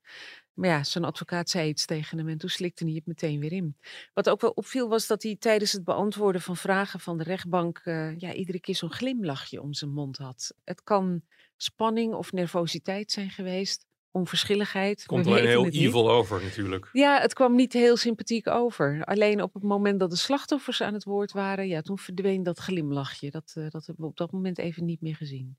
Maar 0.55 0.69
ja, 0.69 0.85
zijn 0.85 1.05
advocaat 1.05 1.50
zei 1.50 1.69
iets 1.69 1.85
tegen 1.85 2.19
hem 2.19 2.29
en 2.29 2.38
toen 2.38 2.49
slikte 2.49 2.85
hij 2.85 2.95
het 2.95 3.07
meteen 3.07 3.40
weer 3.40 3.52
in. 3.52 3.76
Wat 4.14 4.29
ook 4.29 4.40
wel 4.40 4.50
opviel 4.50 4.88
was 4.88 5.07
dat 5.07 5.23
hij 5.23 5.37
tijdens 5.38 5.73
het 5.73 5.85
beantwoorden 5.85 6.40
van 6.40 6.57
vragen 6.57 7.00
van 7.00 7.19
de 7.19 7.25
rechtbank 7.25 7.81
uh, 7.85 8.19
ja, 8.19 8.33
iedere 8.33 8.61
keer 8.61 8.75
zo'n 8.75 8.93
glimlachje 8.93 9.62
om 9.62 9.73
zijn 9.75 9.90
mond 9.90 10.17
had. 10.17 10.55
Het 10.64 10.83
kan 10.83 11.23
spanning 11.57 12.14
of 12.14 12.33
nervositeit 12.33 13.12
zijn 13.12 13.31
geweest 13.31 13.87
onverschilligheid. 14.12 15.07
Komt 15.07 15.26
alleen 15.26 15.47
heel 15.47 15.69
evil 15.69 16.11
over 16.11 16.43
natuurlijk. 16.43 16.88
Ja, 16.93 17.21
het 17.21 17.35
kwam 17.35 17.55
niet 17.55 17.73
heel 17.73 17.97
sympathiek 17.97 18.49
over. 18.49 19.05
Alleen 19.05 19.43
op 19.43 19.55
het 19.55 19.62
moment 19.62 20.00
dat 20.00 20.11
de 20.11 20.17
slachtoffers 20.17 20.81
aan 20.81 20.95
het 20.95 21.05
woord 21.05 21.33
waren, 21.33 21.69
ja, 21.69 21.81
toen 21.81 21.99
verdween 21.99 22.43
dat 22.43 22.59
glimlachje. 22.59 23.31
Dat, 23.31 23.55
uh, 23.59 23.64
dat 23.69 23.87
hebben 23.87 24.05
we 24.05 24.11
op 24.11 24.17
dat 24.17 24.33
moment 24.33 24.59
even 24.59 24.85
niet 24.85 25.00
meer 25.00 25.17
gezien. 25.17 25.59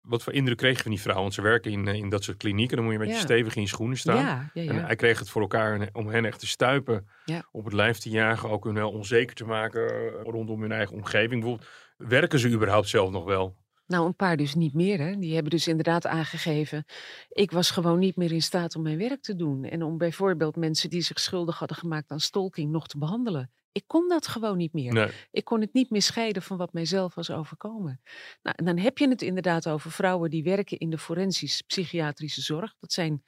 Wat 0.00 0.22
voor 0.22 0.32
indruk 0.32 0.56
kregen 0.56 0.82
van 0.82 0.90
die 0.90 1.00
vrouw? 1.00 1.20
Want 1.20 1.34
ze 1.34 1.42
werken 1.42 1.70
in, 1.70 1.88
eh, 1.88 1.94
in 1.94 2.08
dat 2.08 2.24
soort 2.24 2.36
klinieken. 2.36 2.76
Dan 2.76 2.84
moet 2.84 2.94
je 2.94 3.00
met 3.00 3.08
je 3.08 3.14
stevig 3.14 3.56
in 3.56 3.62
je 3.62 3.68
schoenen 3.68 3.96
staan. 3.96 4.16
Ja, 4.16 4.50
ja, 4.54 4.70
en 4.72 4.84
hij 4.84 4.96
kreeg 4.96 5.18
het 5.18 5.30
voor 5.30 5.42
elkaar 5.42 5.88
om 5.92 6.08
hen 6.08 6.24
echt 6.24 6.38
te 6.38 6.46
stuipen. 6.46 7.08
Op 7.50 7.64
het 7.64 7.72
lijf 7.72 7.98
te 7.98 8.10
jagen. 8.10 8.50
Ook 8.50 8.64
hun 8.64 8.84
onzeker 8.84 9.34
te 9.34 9.44
maken 9.44 9.88
eh, 9.88 10.22
rondom 10.22 10.60
hun 10.60 10.72
eigen 10.72 10.96
omgeving. 10.96 11.40
Bijvoorbeeld, 11.40 11.68
werken 11.96 12.38
ze 12.38 12.50
überhaupt 12.50 12.88
zelf 12.88 13.10
nog 13.10 13.24
wel? 13.24 13.56
Nou, 13.86 14.06
een 14.06 14.16
paar 14.16 14.36
dus 14.36 14.54
niet 14.54 14.74
meer. 14.74 14.98
Hè. 14.98 15.18
Die 15.18 15.34
hebben 15.34 15.50
dus 15.50 15.68
inderdaad 15.68 16.06
aangegeven. 16.06 16.84
Ik 17.28 17.50
was 17.50 17.70
gewoon 17.70 17.98
niet 17.98 18.16
meer 18.16 18.32
in 18.32 18.42
staat 18.42 18.76
om 18.76 18.82
mijn 18.82 18.98
werk 18.98 19.22
te 19.22 19.36
doen. 19.36 19.64
En 19.64 19.82
om 19.82 19.98
bijvoorbeeld 19.98 20.56
mensen 20.56 20.90
die 20.90 21.02
zich 21.02 21.20
schuldig 21.20 21.58
hadden 21.58 21.76
gemaakt 21.76 22.10
aan 22.10 22.20
stalking 22.20 22.70
nog 22.70 22.86
te 22.86 22.98
behandelen. 22.98 23.50
Ik 23.74 23.84
kon 23.86 24.08
dat 24.08 24.26
gewoon 24.26 24.56
niet 24.56 24.72
meer. 24.72 25.14
Ik 25.30 25.44
kon 25.44 25.60
het 25.60 25.72
niet 25.72 25.90
meer 25.90 26.02
scheiden 26.02 26.42
van 26.42 26.56
wat 26.56 26.72
mijzelf 26.72 27.14
was 27.14 27.30
overkomen. 27.30 28.00
Nou, 28.42 28.56
en 28.58 28.64
dan 28.64 28.78
heb 28.78 28.98
je 28.98 29.08
het 29.08 29.22
inderdaad 29.22 29.68
over 29.68 29.90
vrouwen 29.90 30.30
die 30.30 30.42
werken 30.42 30.78
in 30.78 30.90
de 30.90 30.98
forensisch 30.98 31.62
psychiatrische 31.62 32.40
zorg. 32.40 32.74
Dat 32.80 32.92
zijn 32.92 33.22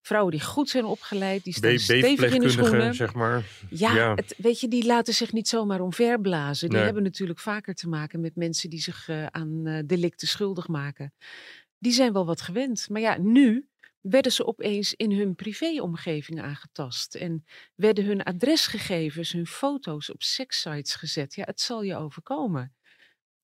vrouwen 0.00 0.32
die 0.32 0.40
goed 0.40 0.68
zijn 0.68 0.84
opgeleid, 0.84 1.44
die 1.44 1.52
staan 1.54 1.78
stevig 1.78 2.34
in 2.34 2.40
de 2.40 2.50
schoenen. 2.50 2.94
zeg 2.94 3.14
maar. 3.14 3.44
Ja, 3.70 4.14
Het, 4.14 4.34
weet 4.38 4.60
je, 4.60 4.68
die 4.68 4.86
laten 4.86 5.14
zich 5.14 5.32
niet 5.32 5.48
zomaar 5.48 5.80
omverblazen. 5.80 6.68
Die 6.68 6.78
hebben 6.78 7.02
natuurlijk 7.02 7.38
vaker 7.38 7.74
te 7.74 7.88
maken 7.88 8.20
met 8.20 8.36
mensen 8.36 8.70
die 8.70 8.80
zich 8.80 9.08
uh, 9.08 9.26
aan 9.26 9.60
uh, 9.64 9.78
delicten 9.86 10.28
schuldig 10.28 10.68
maken. 10.68 11.14
Die 11.78 11.92
zijn 11.92 12.12
wel 12.12 12.26
wat 12.26 12.40
gewend. 12.40 12.88
Maar 12.88 13.00
ja, 13.00 13.18
nu 13.18 13.66
werden 14.02 14.32
ze 14.32 14.46
opeens 14.46 14.94
in 14.94 15.12
hun 15.12 15.34
privéomgeving 15.34 16.42
aangetast. 16.42 17.14
En 17.14 17.44
werden 17.74 18.04
hun 18.04 18.22
adresgegevens, 18.22 19.32
hun 19.32 19.46
foto's 19.46 20.10
op 20.10 20.22
sekssites 20.22 20.94
gezet. 20.94 21.34
Ja, 21.34 21.44
het 21.44 21.60
zal 21.60 21.82
je 21.82 21.96
overkomen. 21.96 22.74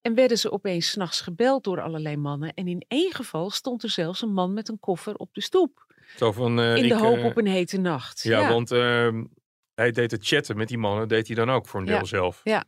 En 0.00 0.14
werden 0.14 0.38
ze 0.38 0.52
opeens 0.52 0.90
s'nachts 0.90 1.20
gebeld 1.20 1.64
door 1.64 1.80
allerlei 1.80 2.16
mannen. 2.16 2.54
En 2.54 2.68
in 2.68 2.84
één 2.88 3.12
geval 3.12 3.50
stond 3.50 3.82
er 3.82 3.90
zelfs 3.90 4.22
een 4.22 4.32
man 4.32 4.52
met 4.52 4.68
een 4.68 4.80
koffer 4.80 5.14
op 5.14 5.34
de 5.34 5.40
stoep. 5.40 5.86
Zo 6.16 6.32
van, 6.32 6.60
uh, 6.60 6.76
in 6.76 6.88
de 6.88 6.96
hoop 6.96 7.18
uh, 7.18 7.24
op 7.24 7.36
een 7.36 7.46
hete 7.46 7.78
nacht. 7.78 8.22
Ja, 8.22 8.40
ja. 8.40 8.48
want 8.48 8.72
uh, 8.72 9.22
hij 9.74 9.90
deed 9.90 10.10
het 10.10 10.26
chatten 10.26 10.56
met 10.56 10.68
die 10.68 10.78
mannen, 10.78 11.08
deed 11.08 11.26
hij 11.26 11.36
dan 11.36 11.50
ook 11.50 11.66
voor 11.66 11.80
een 11.80 11.86
deel 11.86 11.96
ja. 11.96 12.04
zelf. 12.04 12.40
Ja, 12.44 12.64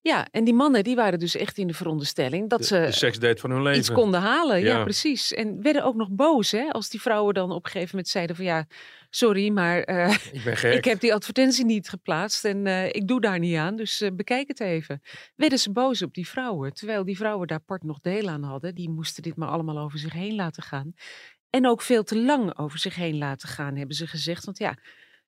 ja, 0.00 0.28
en 0.30 0.44
die 0.44 0.54
mannen 0.54 0.84
die 0.84 0.96
waren 0.96 1.18
dus 1.18 1.36
echt 1.36 1.58
in 1.58 1.66
de 1.66 1.74
veronderstelling 1.74 2.50
dat 2.50 2.58
de, 2.58 2.64
ze 2.64 2.80
de 2.80 2.92
seksdate 2.92 3.40
van 3.40 3.50
hun 3.50 3.62
leven. 3.62 3.78
iets 3.78 3.92
konden 3.92 4.20
halen. 4.20 4.60
Ja. 4.60 4.76
ja. 4.76 4.82
precies. 4.82 5.32
En 5.32 5.62
werden 5.62 5.84
ook 5.84 5.94
nog 5.94 6.08
boos 6.10 6.50
hè, 6.50 6.68
als 6.70 6.88
die 6.88 7.00
vrouwen 7.00 7.34
dan 7.34 7.52
op 7.52 7.64
een 7.64 7.70
gegeven 7.70 7.90
moment 7.90 8.08
zeiden 8.08 8.36
van 8.36 8.44
ja, 8.44 8.66
sorry, 9.10 9.50
maar 9.50 9.88
uh, 9.88 10.10
ik, 10.32 10.44
ben 10.44 10.56
gek. 10.56 10.74
ik 10.74 10.84
heb 10.84 11.00
die 11.00 11.14
advertentie 11.14 11.64
niet 11.64 11.88
geplaatst 11.88 12.44
en 12.44 12.66
uh, 12.66 12.86
ik 12.86 13.08
doe 13.08 13.20
daar 13.20 13.38
niet 13.38 13.56
aan, 13.56 13.76
dus 13.76 14.00
uh, 14.00 14.10
bekijk 14.12 14.48
het 14.48 14.60
even. 14.60 15.02
Werden 15.36 15.58
ze 15.58 15.72
boos 15.72 16.02
op 16.02 16.14
die 16.14 16.28
vrouwen, 16.28 16.74
terwijl 16.74 17.04
die 17.04 17.16
vrouwen 17.16 17.46
daar 17.46 17.60
part 17.60 17.82
nog 17.82 18.00
deel 18.00 18.28
aan 18.28 18.42
hadden. 18.42 18.74
Die 18.74 18.90
moesten 18.90 19.22
dit 19.22 19.36
maar 19.36 19.48
allemaal 19.48 19.78
over 19.78 19.98
zich 19.98 20.12
heen 20.12 20.34
laten 20.34 20.62
gaan. 20.62 20.94
En 21.50 21.66
ook 21.66 21.82
veel 21.82 22.02
te 22.02 22.18
lang 22.18 22.58
over 22.58 22.78
zich 22.78 22.94
heen 22.94 23.18
laten 23.18 23.48
gaan, 23.48 23.76
hebben 23.76 23.96
ze 23.96 24.06
gezegd. 24.06 24.44
Want 24.44 24.58
ja, 24.58 24.76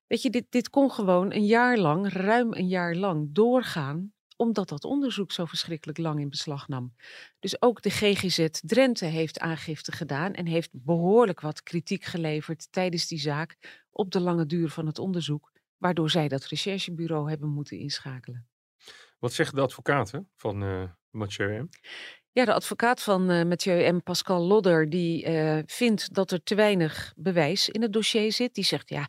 weet 0.07 0.23
je, 0.23 0.31
dit, 0.31 0.47
dit 0.49 0.71
kon 0.71 0.91
gewoon 0.91 1.33
een 1.33 1.47
jaar 1.47 1.79
lang, 1.79 2.13
ruim 2.13 2.53
een 2.53 2.69
jaar 2.69 2.95
lang 2.95 3.29
doorgaan 3.33 4.13
omdat 4.43 4.69
dat 4.69 4.85
onderzoek 4.85 5.33
zo 5.33 5.45
verschrikkelijk 5.45 5.99
lang 5.99 6.21
in 6.21 6.29
beslag 6.29 6.69
nam. 6.69 6.95
Dus 7.41 7.63
ook 7.63 7.83
de 7.83 7.91
GGZ 7.91 8.49
Drenthe 8.51 9.05
heeft 9.05 9.39
aangifte 9.39 9.93
gedaan 9.93 10.33
en 10.33 10.47
heeft 10.47 10.71
behoorlijk 10.73 11.41
wat 11.41 11.63
kritiek 11.63 12.05
geleverd 12.05 12.73
tijdens 12.73 13.07
die 13.07 13.19
zaak 13.19 13.57
op 13.91 14.11
de 14.11 14.21
lange 14.21 14.47
duur 14.47 14.69
van 14.69 14.87
het 14.87 14.99
onderzoek, 14.99 15.53
waardoor 15.77 16.11
zij 16.11 16.29
dat 16.29 16.45
recherchebureau 16.45 17.29
hebben 17.29 17.49
moeten 17.49 17.79
inschakelen. 17.79 18.47
Wat 19.19 19.33
zeggen 19.33 19.57
de 19.57 19.63
advocaten 19.63 20.29
van 20.37 20.63
uh, 20.63 20.85
Mathieu 21.11 21.63
M? 21.63 21.69
Ja, 22.33 22.45
de 22.45 22.55
advocaat 22.55 23.03
van 23.03 23.31
uh, 23.31 23.45
Mathieu 23.45 23.93
M. 23.93 24.03
Pascal 24.03 24.43
Lodder, 24.43 24.91
die 24.91 25.27
uh, 25.27 25.59
vindt 25.67 26.15
dat 26.15 26.31
er 26.31 26.43
te 26.43 26.55
weinig 26.55 27.13
bewijs 27.17 27.69
in 27.69 27.83
het 27.83 27.93
dossier 27.93 28.33
zit. 28.33 28.55
Die 28.55 28.65
zegt, 28.65 28.89
ja, 28.89 29.09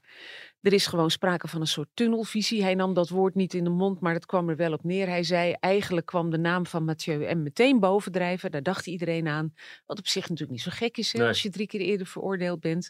er 0.64 0.74
is 0.74 0.88
gewoon 0.88 1.12
sprake 1.12 1.48
van 1.48 1.62
een 1.62 1.68
soort 1.68 1.90
tunnelvisie. 1.94 2.64
Hij 2.64 2.76
nam 2.76 2.94
dat 2.94 3.10
woord 3.10 3.36
niet 3.36 3.54
in 3.54 3.64
de 3.64 3.70
mond, 3.70 4.00
maar 4.00 4.14
het 4.14 4.26
kwam 4.26 4.50
er 4.50 4.56
wel 4.56 4.74
op 4.74 4.84
neer. 4.84 5.08
Hij 5.08 5.24
zei, 5.24 5.56
eigenlijk 5.60 6.06
kwam 6.06 6.30
de 6.30 6.38
naam 6.38 6.66
van 6.66 6.86
Mathieu 6.86 7.34
M. 7.36 7.44
meteen 7.44 7.80
bovendrijven. 7.80 8.52
Daar 8.52 8.64
dacht 8.64 8.88
iedereen 8.88 9.28
aan. 9.28 9.54
Wat 9.86 10.00
op 10.00 10.08
zich 10.08 10.22
natuurlijk 10.22 10.52
niet 10.52 10.62
zo 10.62 10.72
gek 10.74 10.98
is, 10.98 11.14
hè, 11.14 11.20
nee. 11.20 11.28
als 11.28 11.42
je 11.42 11.50
drie 11.50 11.68
keer 11.68 11.80
eerder 11.80 12.08
veroordeeld 12.08 12.60
bent. 12.60 12.90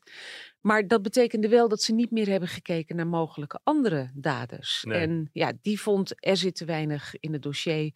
Maar 0.61 0.87
dat 0.87 1.01
betekende 1.01 1.47
wel 1.47 1.67
dat 1.67 1.81
ze 1.81 1.93
niet 1.93 2.11
meer 2.11 2.27
hebben 2.27 2.49
gekeken 2.49 2.95
naar 2.95 3.07
mogelijke 3.07 3.59
andere 3.63 4.11
daders. 4.13 4.83
Nee. 4.87 4.99
En 4.99 5.29
ja, 5.31 5.51
die 5.61 5.81
vond, 5.81 6.13
er 6.15 6.37
zit 6.37 6.55
te 6.55 6.65
weinig 6.65 7.15
in 7.19 7.33
het 7.33 7.41
dossier. 7.41 7.91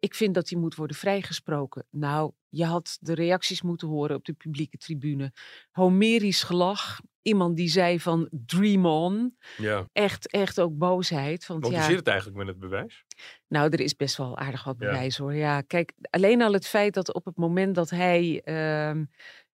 Ik 0.00 0.14
vind 0.14 0.34
dat 0.34 0.48
hij 0.48 0.58
moet 0.58 0.74
worden 0.74 0.96
vrijgesproken. 0.96 1.86
Nou, 1.90 2.32
je 2.48 2.64
had 2.64 2.96
de 3.00 3.14
reacties 3.14 3.62
moeten 3.62 3.88
horen 3.88 4.16
op 4.16 4.24
de 4.24 4.32
publieke 4.32 4.76
tribune. 4.76 5.32
Homerisch 5.70 6.42
gelach. 6.42 7.00
Iemand 7.22 7.56
die 7.56 7.68
zei 7.68 8.00
van 8.00 8.28
dream 8.30 8.86
on. 8.86 9.36
Ja. 9.56 9.88
Echt, 9.92 10.30
echt 10.30 10.60
ook 10.60 10.78
boosheid. 10.78 11.46
Want, 11.46 11.62
Want 11.62 11.74
ja, 11.74 11.80
hoe 11.80 11.88
zit 11.88 11.98
het 11.98 12.08
eigenlijk 12.08 12.38
met 12.38 12.46
het 12.46 12.58
bewijs? 12.58 13.04
Nou, 13.48 13.70
er 13.70 13.80
is 13.80 13.96
best 13.96 14.16
wel 14.16 14.38
aardig 14.38 14.64
wat 14.64 14.76
Ja. 14.78 14.86
bewijs 14.86 15.16
hoor. 15.16 15.34
Ja, 15.34 15.60
kijk, 15.60 15.92
alleen 16.10 16.42
al 16.42 16.52
het 16.52 16.66
feit 16.66 16.94
dat 16.94 17.14
op 17.14 17.24
het 17.24 17.36
moment 17.36 17.74
dat 17.74 17.90
hij, 17.90 18.40
ehm, 18.44 19.04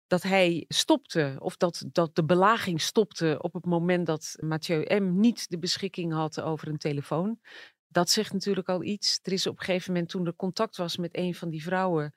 dat 0.07 0.23
hij 0.23 0.65
stopte, 0.69 1.37
of 1.39 1.57
dat, 1.57 1.85
dat 1.93 2.15
de 2.15 2.25
belaging 2.25 2.81
stopte 2.81 3.37
op 3.41 3.53
het 3.53 3.65
moment 3.65 4.07
dat 4.07 4.37
Mathieu 4.41 5.01
M. 5.01 5.21
niet 5.21 5.51
de 5.51 5.59
beschikking 5.59 6.13
had 6.13 6.41
over 6.41 6.69
een 6.69 6.79
telefoon. 6.79 7.39
Dat 7.89 8.11
zegt 8.11 8.33
natuurlijk 8.33 8.69
al 8.69 8.83
iets. 8.83 9.19
Er 9.23 9.33
is 9.33 9.47
op 9.47 9.59
een 9.59 9.65
gegeven 9.65 9.93
moment, 9.93 10.11
toen 10.11 10.27
er 10.27 10.37
contact 10.37 10.77
was 10.77 10.97
met 10.97 11.17
een 11.17 11.35
van 11.35 11.49
die 11.49 11.63
vrouwen, 11.63 12.15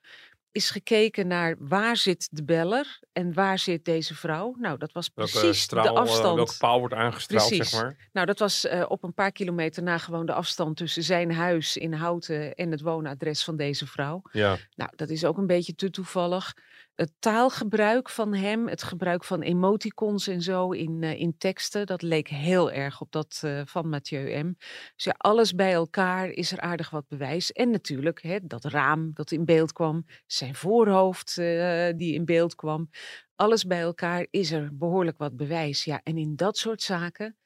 is 0.52 0.70
gekeken 0.70 1.28
naar 1.28 1.56
waar 1.60 1.98
zit 1.98 2.28
de 2.32 2.44
beller 2.44 3.00
en 3.12 3.34
waar 3.34 3.60
zit 3.60 3.86
deze 3.86 4.16
vrouw. 4.16 4.56
Nou, 4.58 4.78
dat 4.78 4.92
was 4.92 5.12
Welke 5.16 5.32
precies 5.32 5.62
straal, 5.62 5.84
de 5.84 5.90
eh, 5.90 5.96
afstand. 5.96 6.36
welke 6.36 6.58
paal 6.58 6.80
wordt 6.80 6.94
aangestraald, 6.94 7.48
Precies. 7.48 7.70
zeg 7.70 7.82
maar. 7.82 8.10
Nou, 8.12 8.26
dat 8.26 8.40
was 8.40 8.66
eh, 8.66 8.86
op 8.88 9.04
een 9.04 9.14
paar 9.14 9.32
kilometer 9.32 9.84
na 9.84 9.98
gewoon 9.98 10.26
de 10.26 10.34
afstand 10.34 10.78
tussen 10.78 11.04
zijn 11.04 11.34
huis 11.34 11.78
in 11.78 11.94
Houten 11.94 12.56
en 12.56 12.72
het 12.72 12.82
woonadres 12.82 13.44
van 13.44 13.56
deze 13.58 13.88
vrouw. 13.88 14.22
Ja. 14.32 14.58
Nou, 14.76 14.92
dat 14.96 15.10
is 15.10 15.26
ook 15.26 15.38
een 15.38 15.48
beetje 15.48 15.76
te 15.76 15.90
toevallig. 15.90 16.54
Het 17.00 17.12
taalgebruik 17.20 18.10
van 18.10 18.34
hem, 18.34 18.68
het 18.68 18.84
gebruik 18.84 19.24
van 19.24 19.42
emoticons 19.42 20.28
en 20.28 20.42
zo 20.42 20.72
in, 20.72 21.04
eh, 21.04 21.20
in 21.20 21.38
teksten, 21.38 21.86
dat 21.86 22.02
leek 22.02 22.28
heel 22.28 22.72
erg 22.72 23.02
op 23.02 23.12
dat 23.12 23.42
eh, 23.44 23.62
van 23.66 23.90
Mathieu 23.90 24.44
M. 24.44 24.54
Dus 24.96 25.04
ja, 25.04 25.16
alles 25.18 25.56
bij 25.56 25.74
elkaar 25.74 26.30
is 26.30 26.52
er 26.52 26.60
aardig 26.60 26.90
wat 26.90 27.08
bewijs. 27.08 27.52
En 27.52 27.70
natuurlijk 27.70 28.22
hè, 28.22 28.38
dat 28.42 28.66
raam 28.66 29.12
dat 29.14 29.32
in 29.32 29.46
beeld 29.46 29.74
kwam, 29.74 30.06
zijn 30.26 30.56
voorhoofd 30.56 31.38
eh, 31.38 31.90
die 31.96 32.14
in 32.14 32.26
beeld 32.26 32.56
kwam. 32.56 32.90
Alles 33.36 33.66
bij 33.66 33.82
elkaar 33.82 34.28
is 34.30 34.52
er 34.52 34.78
behoorlijk 34.78 35.18
wat 35.18 35.36
bewijs. 35.36 35.84
Ja, 35.84 36.02
en 36.04 36.18
in 36.18 36.36
dat 36.36 36.58
soort 36.58 36.82
zaken 36.82 37.38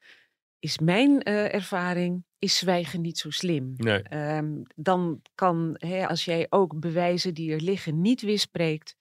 is 0.58 0.78
mijn 0.78 1.22
ervaring, 1.22 2.24
is 2.38 2.58
zwijgen 2.58 3.00
niet 3.00 3.18
zo 3.18 3.30
slim. 3.30 3.72
Nee. 3.76 4.02
Ehm, 4.02 4.62
dan 4.76 5.22
kan, 5.34 5.74
hè, 5.78 6.08
als 6.08 6.24
jij 6.24 6.46
ook 6.50 6.80
bewijzen 6.80 7.34
die 7.34 7.52
er 7.52 7.60
liggen 7.60 8.00
niet 8.00 8.22
weerspreekt. 8.22 8.96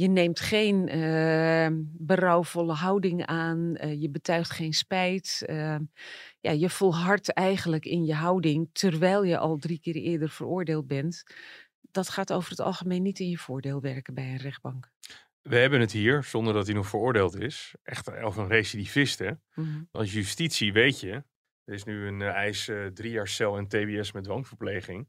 Je 0.00 0.08
neemt 0.08 0.40
geen 0.40 0.88
ehm, 0.88 1.74
berouwvolle 1.84 2.72
houding 2.72 3.26
aan. 3.26 3.76
eh, 3.76 4.00
je 4.00 4.10
betuigt 4.10 4.50
geen 4.50 4.72
spijt. 4.72 5.42
ehm, 5.46 5.82
ja, 6.40 6.50
je 6.50 6.70
volhardt 6.70 7.32
eigenlijk 7.32 7.84
in 7.84 8.04
je 8.04 8.14
houding 8.14 8.68
terwijl 8.72 9.24
je 9.24 9.38
al 9.38 9.56
drie 9.56 9.80
keer 9.80 9.94
eerder 9.94 10.28
veroordeeld 10.28 10.86
bent. 10.86 11.22
Dat 11.90 12.08
gaat 12.08 12.32
over 12.32 12.50
het 12.50 12.60
algemeen 12.60 13.02
niet 13.02 13.18
in 13.18 13.28
je 13.28 13.38
voordeel 13.38 13.80
werken 13.80 14.14
bij 14.14 14.24
een 14.30 14.36
rechtbank. 14.36 14.90
We 15.42 15.56
hebben 15.56 15.80
het 15.80 15.92
hier, 15.92 16.22
zonder 16.22 16.54
dat 16.54 16.66
hij 16.66 16.74
nog 16.74 16.88
veroordeeld 16.88 17.40
is, 17.40 17.74
echt 17.82 18.12
over 18.12 18.42
een 18.42 18.48
recidivist. 18.48 19.18
Hè? 19.18 19.30
Mhm. 19.54 19.82
Als 19.90 20.12
justitie 20.12 20.72
weet 20.72 21.00
je, 21.00 21.12
er 21.64 21.74
is 21.74 21.84
nu 21.84 22.06
een 22.06 22.22
eh, 22.22 22.28
eis 22.28 22.68
eh, 22.68 22.86
drie 22.86 23.12
jaar 23.12 23.28
cel 23.28 23.56
en 23.56 23.68
tbs 23.68 24.12
met 24.12 24.24
dwangverpleging. 24.24 25.08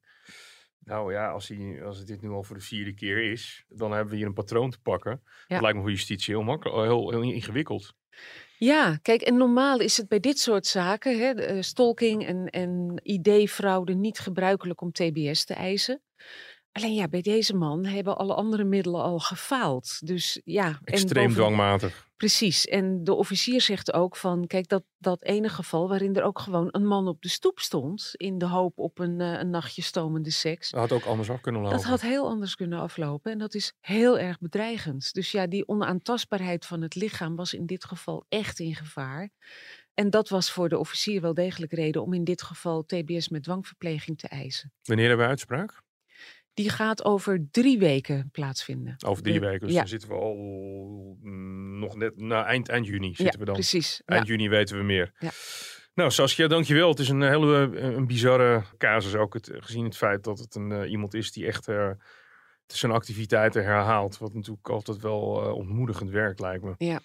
Nou 0.83 1.13
ja, 1.13 1.31
als, 1.31 1.47
hij, 1.47 1.83
als 1.83 1.97
het 1.97 2.07
dit 2.07 2.21
nu 2.21 2.29
al 2.29 2.43
voor 2.43 2.55
de 2.55 2.61
vierde 2.61 2.93
keer 2.93 3.31
is, 3.31 3.65
dan 3.69 3.91
hebben 3.91 4.11
we 4.11 4.15
hier 4.15 4.25
een 4.25 4.33
patroon 4.33 4.69
te 4.69 4.79
pakken. 4.79 5.21
Dat 5.47 5.61
lijkt 5.61 5.75
me 5.75 5.81
voor 5.81 5.91
justitie 5.91 6.33
heel, 6.33 6.43
makkelijk, 6.43 6.87
heel, 6.87 7.09
heel 7.09 7.21
ingewikkeld. 7.21 7.93
Ja, 8.57 8.97
kijk, 9.01 9.21
en 9.21 9.37
normaal 9.37 9.79
is 9.79 9.97
het 9.97 10.07
bij 10.07 10.19
dit 10.19 10.39
soort 10.39 10.67
zaken, 10.67 11.19
hè, 11.19 11.31
eh, 11.31 11.61
stalking 11.61 12.25
en, 12.25 12.45
en 12.49 12.99
ID-fraude, 13.03 13.93
niet 13.93 14.19
gebruikelijk 14.19 14.81
om 14.81 14.91
TBS 14.91 15.45
te 15.45 15.53
eisen. 15.53 16.01
Alleen 16.71 16.93
ja, 16.93 17.07
bij 17.07 17.21
deze 17.21 17.55
man 17.55 17.85
hebben 17.85 18.17
alle 18.17 18.33
andere 18.33 18.63
middelen 18.63 19.01
al 19.01 19.19
gefaald. 19.19 20.07
Dus 20.07 20.41
ja. 20.43 20.79
Extreem 20.83 21.23
boven- 21.27 21.41
dwangmatig. 21.41 22.09
Precies. 22.17 22.65
En 22.65 23.03
de 23.03 23.13
officier 23.13 23.61
zegt 23.61 23.93
ook 23.93 24.15
van, 24.15 24.47
kijk, 24.47 24.67
dat, 24.67 24.83
dat 24.97 25.23
ene 25.23 25.49
geval 25.49 25.87
waarin 25.87 26.15
er 26.15 26.23
ook 26.23 26.39
gewoon 26.39 26.67
een 26.71 26.85
man 26.85 27.07
op 27.07 27.21
de 27.21 27.29
stoep 27.29 27.59
stond, 27.59 28.11
in 28.11 28.37
de 28.37 28.45
hoop 28.45 28.77
op 28.79 28.99
een, 28.99 29.21
eh, 29.21 29.39
een 29.39 29.49
nachtje 29.49 29.81
stomende 29.81 30.31
seks. 30.31 30.69
Dat 30.69 30.79
had 30.79 30.91
ook 30.91 31.05
anders 31.05 31.29
af 31.29 31.41
kunnen 31.41 31.61
lopen. 31.61 31.77
Dat 31.77 31.85
had 31.87 32.01
heel 32.01 32.27
anders 32.27 32.55
kunnen 32.55 32.79
aflopen 32.79 33.31
en 33.31 33.37
dat 33.37 33.53
is 33.53 33.73
heel 33.79 34.19
erg 34.19 34.39
bedreigend. 34.39 35.13
Dus 35.13 35.31
ja, 35.31 35.47
die 35.47 35.67
onaantastbaarheid 35.67 36.65
van 36.65 36.81
het 36.81 36.95
lichaam 36.95 37.35
was 37.35 37.53
in 37.53 37.65
dit 37.65 37.85
geval 37.85 38.25
echt 38.29 38.59
in 38.59 38.75
gevaar. 38.75 39.29
En 39.93 40.09
dat 40.09 40.29
was 40.29 40.51
voor 40.51 40.69
de 40.69 40.77
officier 40.77 41.21
wel 41.21 41.33
degelijk 41.33 41.73
reden 41.73 42.01
om 42.01 42.13
in 42.13 42.23
dit 42.23 42.41
geval 42.41 42.85
TBS 42.85 43.29
met 43.29 43.43
dwangverpleging 43.43 44.17
te 44.17 44.27
eisen. 44.27 44.73
Wanneer 44.83 45.07
hebben 45.07 45.25
we 45.25 45.31
uitspraak? 45.31 45.81
Die 46.53 46.69
gaat 46.69 47.05
over 47.05 47.47
drie 47.51 47.79
weken 47.79 48.29
plaatsvinden. 48.31 48.95
Over 49.05 49.23
drie 49.23 49.39
De- 49.39 49.45
weken. 49.45 49.59
Dus 49.59 49.71
ja. 49.71 49.79
dan 49.79 49.87
zitten 49.87 50.09
we 50.09 50.15
al 50.15 50.35
mm, 51.21 51.79
nog 51.79 51.95
net 51.95 52.17
na 52.17 52.45
eind, 52.45 52.69
eind 52.69 52.85
juni 52.85 53.07
zitten 53.07 53.25
ja, 53.25 53.37
we 53.39 53.45
dan. 53.45 53.53
precies. 53.53 54.01
Eind 54.05 54.27
juni 54.27 54.49
weten 54.49 54.77
we 54.77 54.83
meer. 54.83 55.11
Ja. 55.19 55.29
Nou, 55.93 56.11
Saskia, 56.11 56.47
dankjewel. 56.47 56.89
Het 56.89 56.99
is 56.99 57.09
een 57.09 57.21
hele 57.21 57.69
eh, 57.75 57.83
een 57.83 58.07
bizarre 58.07 58.63
casus. 58.77 59.15
Ook 59.15 59.33
het, 59.33 59.51
gezien 59.53 59.83
het 59.83 59.97
feit 59.97 60.23
dat 60.23 60.39
het 60.39 60.55
een, 60.55 60.71
eh, 60.71 60.91
iemand 60.91 61.13
is 61.13 61.31
die 61.31 61.45
echt 61.45 61.67
eh, 61.67 61.89
zijn 62.67 62.91
activiteiten 62.91 63.63
herhaalt. 63.63 64.17
Wat 64.17 64.33
natuurlijk 64.33 64.69
altijd 64.69 65.01
wel 65.01 65.21
ontmoedigend 65.55 66.09
werk 66.09 66.39
lijkt 66.39 66.63
me. 66.63 66.73
Ja, 66.77 66.99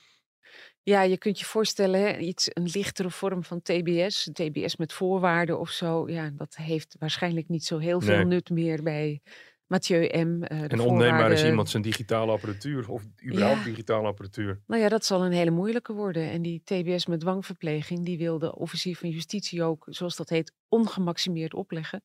je 0.87 1.19
kunt 1.19 1.39
je 1.39 1.45
voorstellen, 1.45 2.01
hè, 2.01 2.17
iets, 2.17 2.49
een 2.53 2.69
lichtere 2.73 3.11
vorm 3.11 3.45
van 3.45 3.63
TBS, 3.63 4.29
TBS 4.33 4.77
met 4.77 4.93
voorwaarden 4.93 5.59
of 5.59 5.71
zo. 5.71 6.09
Ja, 6.09 6.31
dat 6.31 6.57
heeft 6.57 6.97
waarschijnlijk 6.99 7.49
niet 7.49 7.65
zo 7.65 7.79
heel 7.79 8.01
veel 8.01 8.17
Nee. 8.17 8.25
nut 8.25 8.51
meer 8.51 8.83
bij 8.83 9.21
Mathieu 9.67 10.25
M. 10.25 10.43
eh, 10.43 10.63
En 10.73 10.81
onneembaar 10.81 11.33
is 11.33 11.45
iemand 11.45 11.69
zijn 11.71 11.83
digitale 11.83 12.33
apparatuur. 12.33 12.91
Of 12.91 13.03
überhaupt 13.25 13.59
Ja. 13.59 13.65
digitale 13.65 14.07
apparatuur. 14.07 14.61
Nou 14.67 14.83
ja, 14.83 14.89
dat 14.89 15.05
zal 15.05 15.25
een 15.25 15.33
hele 15.33 15.51
moeilijke 15.51 15.93
worden. 15.93 16.31
En 16.31 16.43
die 16.43 16.63
TBS 16.65 17.07
met 17.07 17.21
dwangverpleging, 17.21 18.05
die 18.05 18.19
wil 18.19 18.39
de 18.39 18.57
officier 18.57 18.97
van 18.97 19.09
justitie 19.11 19.63
ook, 19.63 19.87
zoals 19.89 20.17
dat 20.17 20.29
heet, 20.29 20.53
ongemaximeerd 20.69 21.55
opleggen. 21.55 22.03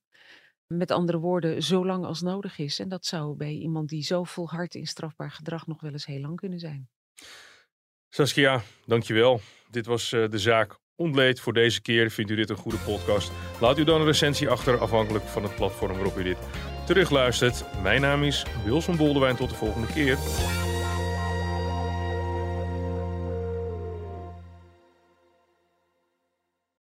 Met 0.67 0.91
andere 0.91 1.17
woorden, 1.17 1.63
zo 1.63 1.85
lang 1.85 2.05
als 2.05 2.21
nodig 2.21 2.57
is. 2.57 2.79
En 2.79 2.89
dat 2.89 3.05
zou 3.05 3.35
bij 3.35 3.51
iemand 3.53 3.89
die 3.89 4.03
zo 4.03 4.23
volhardt 4.23 4.75
in 4.75 4.87
strafbaar 4.87 5.31
gedrag 5.31 5.67
nog 5.67 5.81
wel 5.81 5.91
eens 5.91 6.05
heel 6.05 6.19
lang 6.21 6.35
kunnen 6.35 6.59
zijn. 6.59 6.89
Saskia, 8.13 8.61
dankjewel. 8.85 9.41
Dit 9.69 9.85
was 9.85 10.11
eh, 10.11 10.29
de 10.29 10.37
zaak 10.37 10.77
ontleed 10.95 11.39
voor 11.39 11.53
deze 11.53 11.81
keer. 11.81 12.11
Vindt 12.11 12.31
u 12.31 12.35
dit 12.35 12.49
een 12.49 12.55
goede 12.55 12.77
podcast? 12.77 13.31
Laat 13.59 13.77
u 13.77 13.83
dan 13.83 13.99
een 13.99 14.05
recensie 14.05 14.49
achter, 14.49 14.77
afhankelijk 14.77 15.25
van 15.25 15.43
het 15.43 15.55
platform 15.55 15.93
waarop 15.93 16.17
u 16.17 16.23
dit 16.23 16.37
terugluistert. 16.85 17.63
Mijn 17.81 18.01
naam 18.01 18.23
is 18.23 18.45
Wilson 18.65 18.97
Boldewijn. 18.97 19.35
Tot 19.35 19.49
de 19.49 19.55
volgende 19.55 19.87
keer. 19.87 20.17